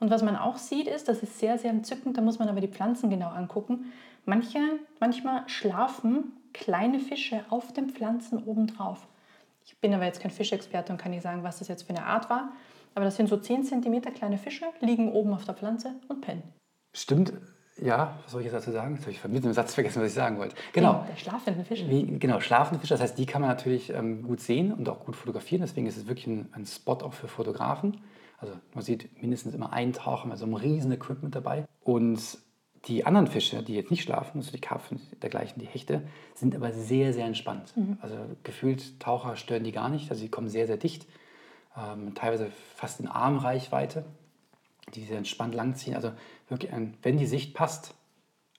Und 0.00 0.10
was 0.10 0.22
man 0.22 0.36
auch 0.36 0.56
sieht, 0.56 0.88
ist, 0.88 1.08
das 1.08 1.22
ist 1.22 1.38
sehr, 1.38 1.58
sehr 1.58 1.70
entzückend, 1.70 2.16
da 2.16 2.22
muss 2.22 2.38
man 2.38 2.48
aber 2.48 2.62
die 2.62 2.68
Pflanzen 2.68 3.10
genau 3.10 3.28
angucken. 3.28 3.92
Manche, 4.24 4.58
manchmal 4.98 5.46
schlafen 5.46 6.32
kleine 6.54 6.98
Fische 6.98 7.44
auf 7.50 7.72
den 7.72 7.90
Pflanzen 7.90 8.42
obendrauf. 8.44 9.06
Ich 9.64 9.78
bin 9.78 9.94
aber 9.94 10.06
jetzt 10.06 10.20
kein 10.20 10.30
Fischexperte 10.30 10.92
und 10.92 10.98
kann 10.98 11.10
nicht 11.10 11.22
sagen, 11.22 11.42
was 11.42 11.58
das 11.58 11.68
jetzt 11.68 11.82
für 11.82 11.90
eine 11.90 12.04
Art 12.04 12.30
war. 12.30 12.52
Aber 12.94 13.04
das 13.04 13.16
sind 13.16 13.28
so 13.28 13.36
10 13.36 13.64
cm 13.64 14.02
kleine 14.14 14.38
Fische, 14.38 14.66
liegen 14.80 15.12
oben 15.12 15.32
auf 15.32 15.44
der 15.44 15.54
Pflanze 15.54 15.94
und 16.08 16.22
pennen. 16.22 16.42
Stimmt. 16.92 17.32
Ja, 17.82 18.18
was 18.22 18.32
soll 18.32 18.42
ich 18.42 18.46
jetzt 18.46 18.54
dazu 18.54 18.72
sagen? 18.72 18.94
Jetzt 18.94 19.02
habe 19.02 19.12
ich 19.12 19.24
mit 19.24 19.44
dem 19.44 19.52
Satz 19.52 19.74
vergessen, 19.74 20.02
was 20.02 20.08
ich 20.08 20.14
sagen 20.14 20.38
wollte. 20.38 20.54
Genau. 20.72 21.06
Der 21.08 21.16
schlafende 21.16 21.64
Fische. 21.64 21.88
Wie, 21.88 22.18
genau, 22.18 22.40
schlafende 22.40 22.80
Fische, 22.80 22.94
das 22.94 23.00
heißt, 23.00 23.18
die 23.18 23.24
kann 23.24 23.40
man 23.40 23.50
natürlich 23.50 23.90
ähm, 23.90 24.22
gut 24.22 24.40
sehen 24.40 24.72
und 24.72 24.88
auch 24.88 25.00
gut 25.00 25.16
fotografieren. 25.16 25.62
Deswegen 25.62 25.86
ist 25.86 25.96
es 25.96 26.06
wirklich 26.06 26.26
ein, 26.26 26.50
ein 26.52 26.66
Spot 26.66 26.92
auch 26.92 27.14
für 27.14 27.28
Fotografen. 27.28 28.02
Also 28.38 28.54
man 28.74 28.84
sieht 28.84 29.22
mindestens 29.22 29.54
immer 29.54 29.72
einen 29.72 29.92
Taucher 29.92 30.26
mit 30.26 30.36
so 30.36 30.44
einem 30.44 30.54
riesen 30.54 30.92
Equipment 30.92 31.34
dabei. 31.34 31.66
Und 31.82 32.20
die 32.86 33.04
anderen 33.04 33.26
Fische, 33.26 33.62
die 33.62 33.74
jetzt 33.74 33.90
nicht 33.90 34.02
schlafen, 34.02 34.38
also 34.38 34.52
die 34.52 34.60
Karpfen, 34.60 35.00
dergleichen, 35.22 35.60
die 35.60 35.66
Hechte, 35.66 36.02
sind 36.34 36.54
aber 36.54 36.72
sehr, 36.72 37.12
sehr 37.12 37.26
entspannt. 37.26 37.74
Also 38.00 38.16
gefühlt 38.42 38.98
Taucher 39.00 39.36
stören 39.36 39.64
die 39.64 39.72
gar 39.72 39.88
nicht. 39.88 40.10
Also 40.10 40.22
sie 40.22 40.30
kommen 40.30 40.48
sehr, 40.48 40.66
sehr 40.66 40.78
dicht, 40.78 41.06
ähm, 41.76 42.14
teilweise 42.14 42.50
fast 42.74 43.00
in 43.00 43.06
Armreichweite, 43.06 44.04
die 44.94 45.04
sehr 45.04 45.18
entspannt 45.18 45.54
langziehen. 45.54 45.94
Also 45.94 46.12
wirklich, 46.48 46.72
ein, 46.72 46.96
wenn 47.02 47.18
die 47.18 47.26
Sicht 47.26 47.54
passt, 47.54 47.94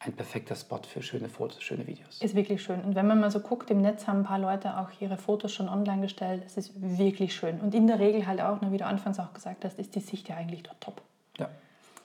ein 0.04 0.14
perfekter 0.14 0.56
Spot 0.56 0.82
für 0.88 1.04
schöne 1.04 1.30
Fotos, 1.30 1.62
schöne 1.62 1.86
Videos. 1.86 2.22
Ist 2.22 2.34
wirklich 2.34 2.64
schön. 2.64 2.82
Und 2.82 2.96
wenn 2.96 3.06
man 3.06 3.20
mal 3.20 3.30
so 3.30 3.40
guckt, 3.40 3.70
im 3.70 3.82
Netz 3.82 4.08
haben 4.08 4.20
ein 4.20 4.24
paar 4.24 4.40
Leute 4.40 4.80
auch 4.80 4.90
ihre 5.00 5.18
Fotos 5.18 5.54
schon 5.54 5.70
online 5.70 6.02
gestellt. 6.02 6.42
Es 6.46 6.58
ist 6.58 6.74
wirklich 6.76 7.36
schön. 7.36 7.60
Und 7.60 7.76
in 7.76 7.86
der 7.86 8.00
Regel 8.00 8.26
halt 8.26 8.42
auch, 8.42 8.62
ne, 8.62 8.72
wie 8.72 8.78
du 8.78 8.86
anfangs 8.86 9.20
auch 9.20 9.32
gesagt 9.34 9.64
hast, 9.64 9.78
ist 9.78 9.94
die 9.94 10.00
Sicht 10.00 10.28
ja 10.28 10.38
eigentlich 10.38 10.64
dort 10.64 10.82
top. 10.82 11.02
Ja. 11.38 11.50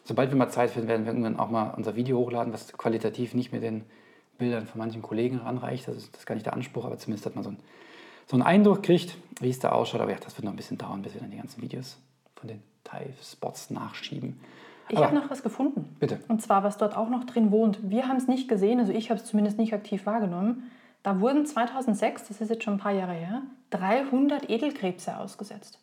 Sobald 0.05 0.31
wir 0.31 0.37
mal 0.37 0.51
Zeit 0.51 0.71
finden, 0.71 0.89
werden 0.89 1.07
wir 1.07 1.13
irgendwann 1.13 1.39
auch 1.39 1.49
mal 1.49 1.71
unser 1.71 1.97
Video 1.97 2.19
hochladen, 2.19 2.53
was 2.53 2.71
qualitativ 2.75 3.33
nicht 3.33 3.53
mit 3.53 3.63
den 3.63 3.85
Bildern 4.37 4.67
von 4.67 4.79
manchen 4.79 5.01
Kollegen 5.01 5.39
ranreicht. 5.39 5.89
Das 5.89 5.97
ist, 5.97 6.13
das 6.13 6.21
ist 6.21 6.27
gar 6.27 6.35
nicht 6.35 6.45
der 6.45 6.53
Anspruch, 6.53 6.85
aber 6.85 6.99
zumindest 6.99 7.25
hat 7.25 7.35
man 7.35 7.45
so 7.45 7.51
einen, 7.51 7.61
so 8.27 8.37
einen 8.37 8.43
Eindruck 8.43 8.83
kriegt, 8.83 9.17
wie 9.41 9.49
es 9.49 9.59
da 9.59 9.71
ausschaut. 9.73 10.03
Aber 10.03 10.11
ja, 10.11 10.19
das 10.23 10.37
wird 10.37 10.45
noch 10.45 10.53
ein 10.53 10.57
bisschen 10.57 10.77
dauern, 10.77 11.01
bis 11.01 11.15
wir 11.15 11.23
dann 11.23 11.31
die 11.31 11.39
ganzen 11.39 11.63
Videos 11.63 11.97
von 12.35 12.49
den 12.49 12.63
Thai-Spots 12.87 13.71
nachschieben. 13.71 14.41
Ich 14.89 14.99
habe 14.99 15.15
noch 15.15 15.31
was 15.31 15.43
gefunden. 15.43 15.97
Bitte. 15.99 16.21
Und 16.29 16.41
zwar, 16.43 16.63
was 16.63 16.79
dort 16.79 16.97
auch 16.97 17.09
noch 17.09 17.25
drin 17.25 17.51
wohnt. 17.51 17.91
Wir 17.91 18.07
haben 18.09 18.17
es 18.17 18.29
nicht 18.29 18.49
gesehen, 18.49 18.79
also 18.79 18.93
ich 18.93 19.11
habe 19.11 19.21
es 19.21 19.27
zumindest 19.27 19.59
nicht 19.59 19.75
aktiv 19.75 20.07
wahrgenommen. 20.07 20.71
Da 21.03 21.21
wurden 21.21 21.45
2006, 21.45 22.29
das 22.29 22.41
ist 22.41 22.51
jetzt 22.51 22.65
schon 22.65 22.75
ein 22.75 22.81
paar 22.81 22.93
Jahre 22.93 23.13
her, 23.13 23.43
300 23.71 24.49
Edelkrebse 24.49 25.19
ausgesetzt. 25.19 25.81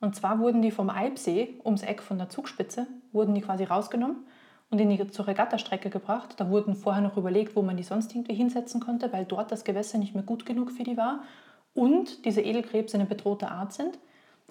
Und 0.00 0.16
zwar 0.16 0.38
wurden 0.38 0.62
die 0.62 0.70
vom 0.70 0.90
Eibsee, 0.90 1.60
ums 1.64 1.82
Eck 1.82 2.02
von 2.02 2.18
der 2.18 2.30
Zugspitze, 2.30 2.86
wurden 3.12 3.34
die 3.34 3.42
quasi 3.42 3.64
rausgenommen 3.64 4.16
und 4.70 4.78
in 4.78 4.88
die, 4.88 5.06
zur 5.08 5.26
Regattastrecke 5.26 5.90
gebracht. 5.90 6.34
Da 6.38 6.48
wurden 6.48 6.74
vorher 6.74 7.02
noch 7.02 7.16
überlegt, 7.16 7.54
wo 7.56 7.62
man 7.62 7.76
die 7.76 7.82
sonst 7.82 8.14
irgendwie 8.14 8.34
hinsetzen 8.34 8.80
konnte, 8.80 9.12
weil 9.12 9.24
dort 9.24 9.52
das 9.52 9.64
Gewässer 9.64 9.98
nicht 9.98 10.14
mehr 10.14 10.24
gut 10.24 10.46
genug 10.46 10.70
für 10.70 10.84
die 10.84 10.96
war. 10.96 11.22
Und 11.74 12.24
diese 12.24 12.40
Edelkrebse 12.40 12.96
eine 12.96 13.06
bedrohte 13.06 13.50
Art 13.50 13.72
sind. 13.72 13.98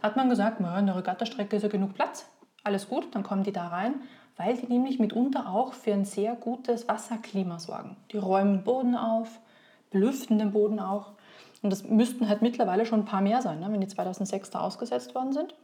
Hat 0.02 0.16
man 0.16 0.30
gesagt, 0.30 0.60
na, 0.60 0.80
in 0.80 0.86
der 0.86 0.96
Regattastrecke 0.96 1.56
ist 1.56 1.64
ja 1.64 1.70
genug 1.70 1.94
Platz. 1.94 2.26
Alles 2.64 2.88
gut, 2.88 3.08
dann 3.16 3.24
kommen 3.24 3.44
die 3.44 3.52
da 3.52 3.68
rein, 3.68 3.96
weil 4.38 4.56
die 4.56 4.68
nämlich 4.68 5.00
mitunter 5.00 5.50
auch 5.50 5.74
für 5.74 5.94
ein 5.94 6.06
sehr 6.06 6.36
gutes 6.36 6.88
Wasserklima 6.88 7.60
sorgen. 7.60 7.98
Die 8.12 8.18
räumen 8.18 8.58
den 8.58 8.64
Boden 8.64 8.96
auf, 8.96 9.40
belüften 9.92 10.40
den 10.40 10.52
Boden 10.52 10.80
auch. 10.80 11.12
Und 11.62 11.72
das 11.72 11.84
müssten 11.84 12.30
halt 12.30 12.42
mittlerweile 12.42 12.86
schon 12.86 13.02
ein 13.02 13.06
paar 13.06 13.22
mehr 13.22 13.42
sein, 13.42 13.60
ne, 13.60 13.68
wenn 13.70 13.82
die 13.82 13.88
2006 13.88 14.50
da 14.52 14.62
ausgesetzt 14.62 15.16
worden 15.16 15.34
sind. 15.34 15.56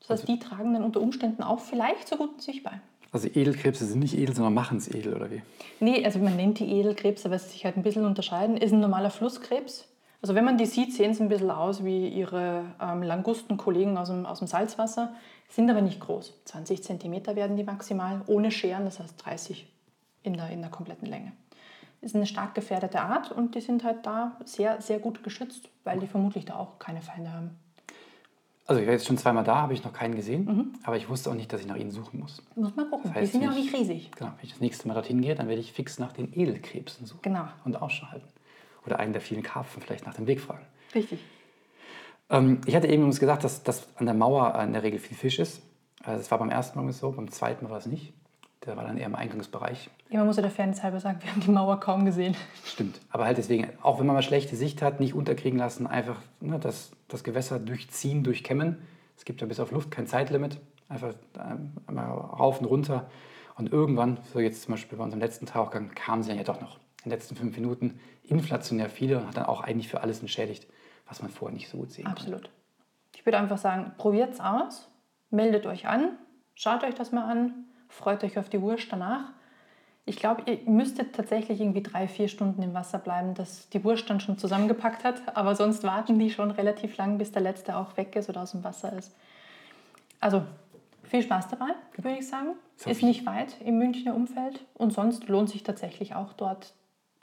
Das 0.00 0.10
heißt, 0.10 0.28
die 0.28 0.38
tragen 0.38 0.72
dann 0.72 0.84
unter 0.84 1.00
Umständen 1.00 1.42
auch 1.42 1.60
vielleicht 1.60 2.08
zur 2.08 2.18
guten 2.18 2.40
Sicht 2.40 2.62
bei. 2.62 2.80
Also 3.12 3.28
Edelkrebse 3.28 3.84
sind 3.86 4.00
nicht 4.00 4.16
edel, 4.16 4.34
sondern 4.34 4.54
machen 4.54 4.78
es 4.78 4.88
edel, 4.88 5.14
oder 5.14 5.30
wie? 5.30 5.42
Nee, 5.80 6.04
also 6.04 6.18
man 6.18 6.36
nennt 6.36 6.58
die 6.58 6.70
Edelkrebse, 6.70 7.30
weil 7.30 7.38
sie 7.38 7.50
sich 7.50 7.64
halt 7.64 7.76
ein 7.76 7.82
bisschen 7.82 8.04
unterscheiden. 8.04 8.56
Ist 8.56 8.72
ein 8.72 8.80
normaler 8.80 9.10
Flusskrebs. 9.10 9.88
Also 10.22 10.34
wenn 10.34 10.44
man 10.44 10.58
die 10.58 10.66
sieht, 10.66 10.94
sehen 10.94 11.14
sie 11.14 11.22
ein 11.22 11.28
bisschen 11.28 11.50
aus 11.50 11.84
wie 11.84 12.08
ihre 12.08 12.64
ähm, 12.80 13.02
Langustenkollegen 13.02 13.96
aus 13.96 14.08
dem, 14.08 14.26
aus 14.26 14.38
dem 14.38 14.48
Salzwasser, 14.48 15.14
sind 15.48 15.70
aber 15.70 15.82
nicht 15.82 16.00
groß. 16.00 16.34
20 16.44 16.82
cm 16.82 17.26
werden 17.36 17.56
die 17.56 17.64
maximal, 17.64 18.22
ohne 18.26 18.50
Scheren, 18.50 18.84
das 18.84 18.98
heißt 18.98 19.24
30 19.24 19.66
in 20.22 20.34
der, 20.34 20.50
in 20.50 20.60
der 20.60 20.70
kompletten 20.70 21.06
Länge. 21.06 21.32
Ist 22.00 22.14
eine 22.14 22.26
stark 22.26 22.54
gefährdete 22.54 23.00
Art 23.00 23.32
und 23.32 23.54
die 23.54 23.60
sind 23.60 23.84
halt 23.84 24.04
da 24.04 24.36
sehr, 24.44 24.80
sehr 24.80 24.98
gut 24.98 25.22
geschützt, 25.22 25.68
weil 25.84 25.98
die 25.98 26.06
vermutlich 26.06 26.44
da 26.44 26.56
auch 26.56 26.78
keine 26.78 27.02
Feinde 27.02 27.32
haben. 27.32 27.50
Also 28.66 28.80
ich 28.80 28.86
war 28.86 28.94
jetzt 28.94 29.06
schon 29.06 29.16
zweimal 29.16 29.44
da, 29.44 29.62
habe 29.62 29.74
ich 29.74 29.84
noch 29.84 29.92
keinen 29.92 30.16
gesehen, 30.16 30.76
aber 30.82 30.96
ich 30.96 31.08
wusste 31.08 31.30
auch 31.30 31.34
nicht, 31.34 31.52
dass 31.52 31.60
ich 31.60 31.68
nach 31.68 31.76
ihnen 31.76 31.92
suchen 31.92 32.18
muss. 32.18 32.42
Muss 32.56 32.74
man 32.74 32.90
gucken. 32.90 33.04
Das 33.04 33.14
heißt, 33.14 33.26
die 33.28 33.38
sind 33.38 33.42
ja 33.42 33.50
auch 33.50 33.54
nicht 33.54 33.72
riesig. 33.72 34.10
Genau, 34.16 34.32
wenn 34.36 34.44
ich 34.44 34.50
das 34.50 34.60
nächste 34.60 34.88
Mal 34.88 34.94
dorthin 34.94 35.20
gehe, 35.20 35.36
dann 35.36 35.46
werde 35.46 35.60
ich 35.60 35.72
fix 35.72 36.00
nach 36.00 36.12
den 36.12 36.36
Edelkrebsen 36.36 37.06
suchen. 37.06 37.22
Genau. 37.22 37.44
Und 37.64 37.80
Ausschau 37.80 38.08
halten. 38.08 38.26
Oder 38.86 38.98
einen 38.98 39.12
der 39.12 39.20
vielen 39.22 39.42
Karpfen 39.42 39.82
vielleicht 39.82 40.06
nach 40.06 40.14
dem 40.14 40.26
Weg 40.26 40.40
fragen. 40.40 40.64
Richtig. 40.94 41.18
Ähm, 42.30 42.60
ich 42.66 42.74
hatte 42.74 42.86
eben 42.86 43.02
übrigens 43.02 43.20
gesagt, 43.20 43.44
dass, 43.44 43.62
dass 43.62 43.88
an 43.96 44.06
der 44.06 44.14
Mauer 44.14 44.54
in 44.62 44.72
der 44.72 44.82
Regel 44.82 44.98
viel 44.98 45.16
Fisch 45.16 45.38
ist. 45.38 45.58
Äh, 46.02 46.16
Das 46.16 46.30
war 46.30 46.38
beim 46.38 46.50
ersten 46.50 46.82
Mal 46.82 46.92
so, 46.92 47.12
beim 47.12 47.30
zweiten 47.30 47.64
Mal 47.64 47.70
war 47.70 47.78
es 47.78 47.86
nicht. 47.86 48.12
Der 48.64 48.76
war 48.76 48.84
dann 48.84 48.96
eher 48.98 49.06
im 49.06 49.14
Eingangsbereich. 49.14 49.90
Ja, 50.10 50.18
man 50.18 50.26
muss 50.26 50.36
ja 50.36 50.42
der 50.42 50.50
Fairness 50.50 50.82
halber 50.82 50.98
sagen, 50.98 51.18
wir 51.22 51.30
haben 51.30 51.40
die 51.40 51.50
Mauer 51.50 51.78
kaum 51.78 52.04
gesehen. 52.04 52.36
Stimmt. 52.64 53.00
Aber 53.10 53.24
halt 53.24 53.38
deswegen, 53.38 53.68
auch 53.82 54.00
wenn 54.00 54.06
man 54.06 54.16
mal 54.16 54.22
schlechte 54.22 54.56
Sicht 54.56 54.82
hat, 54.82 54.98
nicht 54.98 55.14
unterkriegen 55.14 55.58
lassen, 55.58 55.86
einfach 55.86 56.16
ne, 56.40 56.58
das, 56.58 56.90
das 57.06 57.22
Gewässer 57.22 57.60
durchziehen, 57.60 58.24
durchkämmen. 58.24 58.78
Es 59.16 59.24
gibt 59.24 59.40
ja 59.40 59.46
bis 59.46 59.60
auf 59.60 59.70
Luft 59.70 59.90
kein 59.92 60.06
Zeitlimit. 60.08 60.58
Einfach 60.88 61.14
ähm, 61.38 61.72
einmal 61.86 62.06
rauf 62.06 62.60
und 62.60 62.66
runter. 62.66 63.08
Und 63.56 63.72
irgendwann, 63.72 64.18
so 64.32 64.40
jetzt 64.40 64.62
zum 64.62 64.74
Beispiel 64.74 64.98
bei 64.98 65.04
unserem 65.04 65.20
letzten 65.20 65.46
Tauchgang, 65.46 65.90
kamen 65.94 66.22
sie 66.22 66.30
dann 66.30 66.38
ja 66.38 66.44
doch 66.44 66.60
noch 66.60 66.78
in 67.06 67.10
den 67.10 67.18
letzten 67.18 67.36
fünf 67.36 67.56
Minuten 67.56 68.00
inflationär 68.24 68.90
viele 68.90 69.18
und 69.18 69.28
hat 69.28 69.36
dann 69.36 69.46
auch 69.46 69.60
eigentlich 69.62 69.88
für 69.88 70.00
alles 70.00 70.20
entschädigt, 70.20 70.66
was 71.06 71.22
man 71.22 71.30
vorher 71.30 71.54
nicht 71.54 71.68
so 71.68 71.78
gut 71.78 71.92
sehen 71.92 72.04
konnte. 72.04 72.20
Absolut. 72.22 72.50
Ich 73.14 73.24
würde 73.24 73.38
einfach 73.38 73.58
sagen, 73.58 73.92
probiert 73.96 74.34
es 74.34 74.40
aus, 74.40 74.88
meldet 75.30 75.66
euch 75.66 75.86
an, 75.86 76.18
schaut 76.54 76.82
euch 76.82 76.94
das 76.94 77.12
mal 77.12 77.24
an, 77.24 77.66
freut 77.88 78.24
euch 78.24 78.38
auf 78.38 78.48
die 78.48 78.60
Wurst 78.60 78.88
danach. 78.90 79.30
Ich 80.04 80.16
glaube, 80.16 80.42
ihr 80.50 80.58
müsstet 80.68 81.14
tatsächlich 81.14 81.60
irgendwie 81.60 81.82
drei, 81.82 82.08
vier 82.08 82.28
Stunden 82.28 82.62
im 82.62 82.74
Wasser 82.74 82.98
bleiben, 82.98 83.34
dass 83.34 83.68
die 83.68 83.82
Wurst 83.84 84.10
dann 84.10 84.20
schon 84.20 84.36
zusammengepackt 84.36 85.04
hat. 85.04 85.22
Aber 85.36 85.54
sonst 85.54 85.84
warten 85.84 86.18
die 86.18 86.30
schon 86.30 86.50
relativ 86.50 86.96
lang, 86.96 87.18
bis 87.18 87.32
der 87.32 87.42
letzte 87.42 87.76
auch 87.76 87.96
weg 87.96 88.14
ist 88.16 88.28
oder 88.28 88.42
aus 88.42 88.52
dem 88.52 88.64
Wasser 88.64 88.92
ist. 88.92 89.14
Also 90.20 90.42
viel 91.04 91.22
Spaß 91.22 91.48
dabei, 91.48 91.70
würde 91.96 92.18
ich 92.18 92.28
sagen. 92.28 92.54
Ist 92.84 93.02
nicht 93.02 93.26
weit 93.26 93.60
im 93.64 93.78
Münchner 93.78 94.14
Umfeld 94.14 94.64
und 94.74 94.92
sonst 94.92 95.28
lohnt 95.28 95.50
sich 95.50 95.62
tatsächlich 95.62 96.14
auch 96.14 96.32
dort 96.32 96.74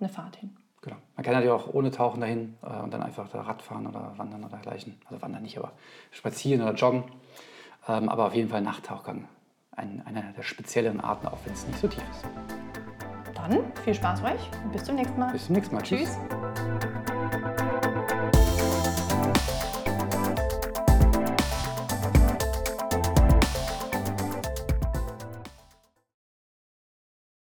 eine 0.03 0.13
Fahrt 0.13 0.35
hin. 0.37 0.55
Genau. 0.81 0.97
Man 1.15 1.23
kann 1.23 1.33
natürlich 1.33 1.53
auch 1.53 1.73
ohne 1.73 1.91
Tauchen 1.91 2.21
dahin 2.21 2.55
äh, 2.61 2.81
und 2.81 2.93
dann 2.93 3.01
einfach 3.01 3.29
da 3.29 3.41
Radfahren 3.41 3.87
oder 3.87 4.13
wandern 4.17 4.43
oder 4.43 4.57
dergleichen. 4.57 4.99
Also 5.05 5.21
wandern 5.21 5.43
nicht, 5.43 5.57
aber 5.57 5.71
spazieren 6.11 6.61
oder 6.61 6.73
joggen. 6.73 7.05
Ähm, 7.87 8.09
aber 8.09 8.27
auf 8.27 8.35
jeden 8.35 8.49
Fall 8.49 8.61
Nachttauchgang. 8.61 9.27
Ein, 9.71 10.03
einer 10.05 10.21
der 10.33 10.43
spezielleren 10.43 10.99
Arten, 10.99 11.27
auch 11.27 11.39
wenn 11.45 11.53
es 11.53 11.65
nicht 11.65 11.79
so 11.79 11.87
tief 11.87 12.03
ist. 12.11 12.25
Dann 13.33 13.63
viel 13.83 13.93
Spaß 13.93 14.23
euch 14.23 14.49
und 14.63 14.71
bis 14.71 14.83
zum 14.83 14.95
nächsten 14.95 15.19
Mal. 15.19 15.31
Bis 15.31 15.45
zum 15.45 15.55
nächsten 15.55 15.75
Mal. 15.75 15.81
Tschüss. 15.81 16.17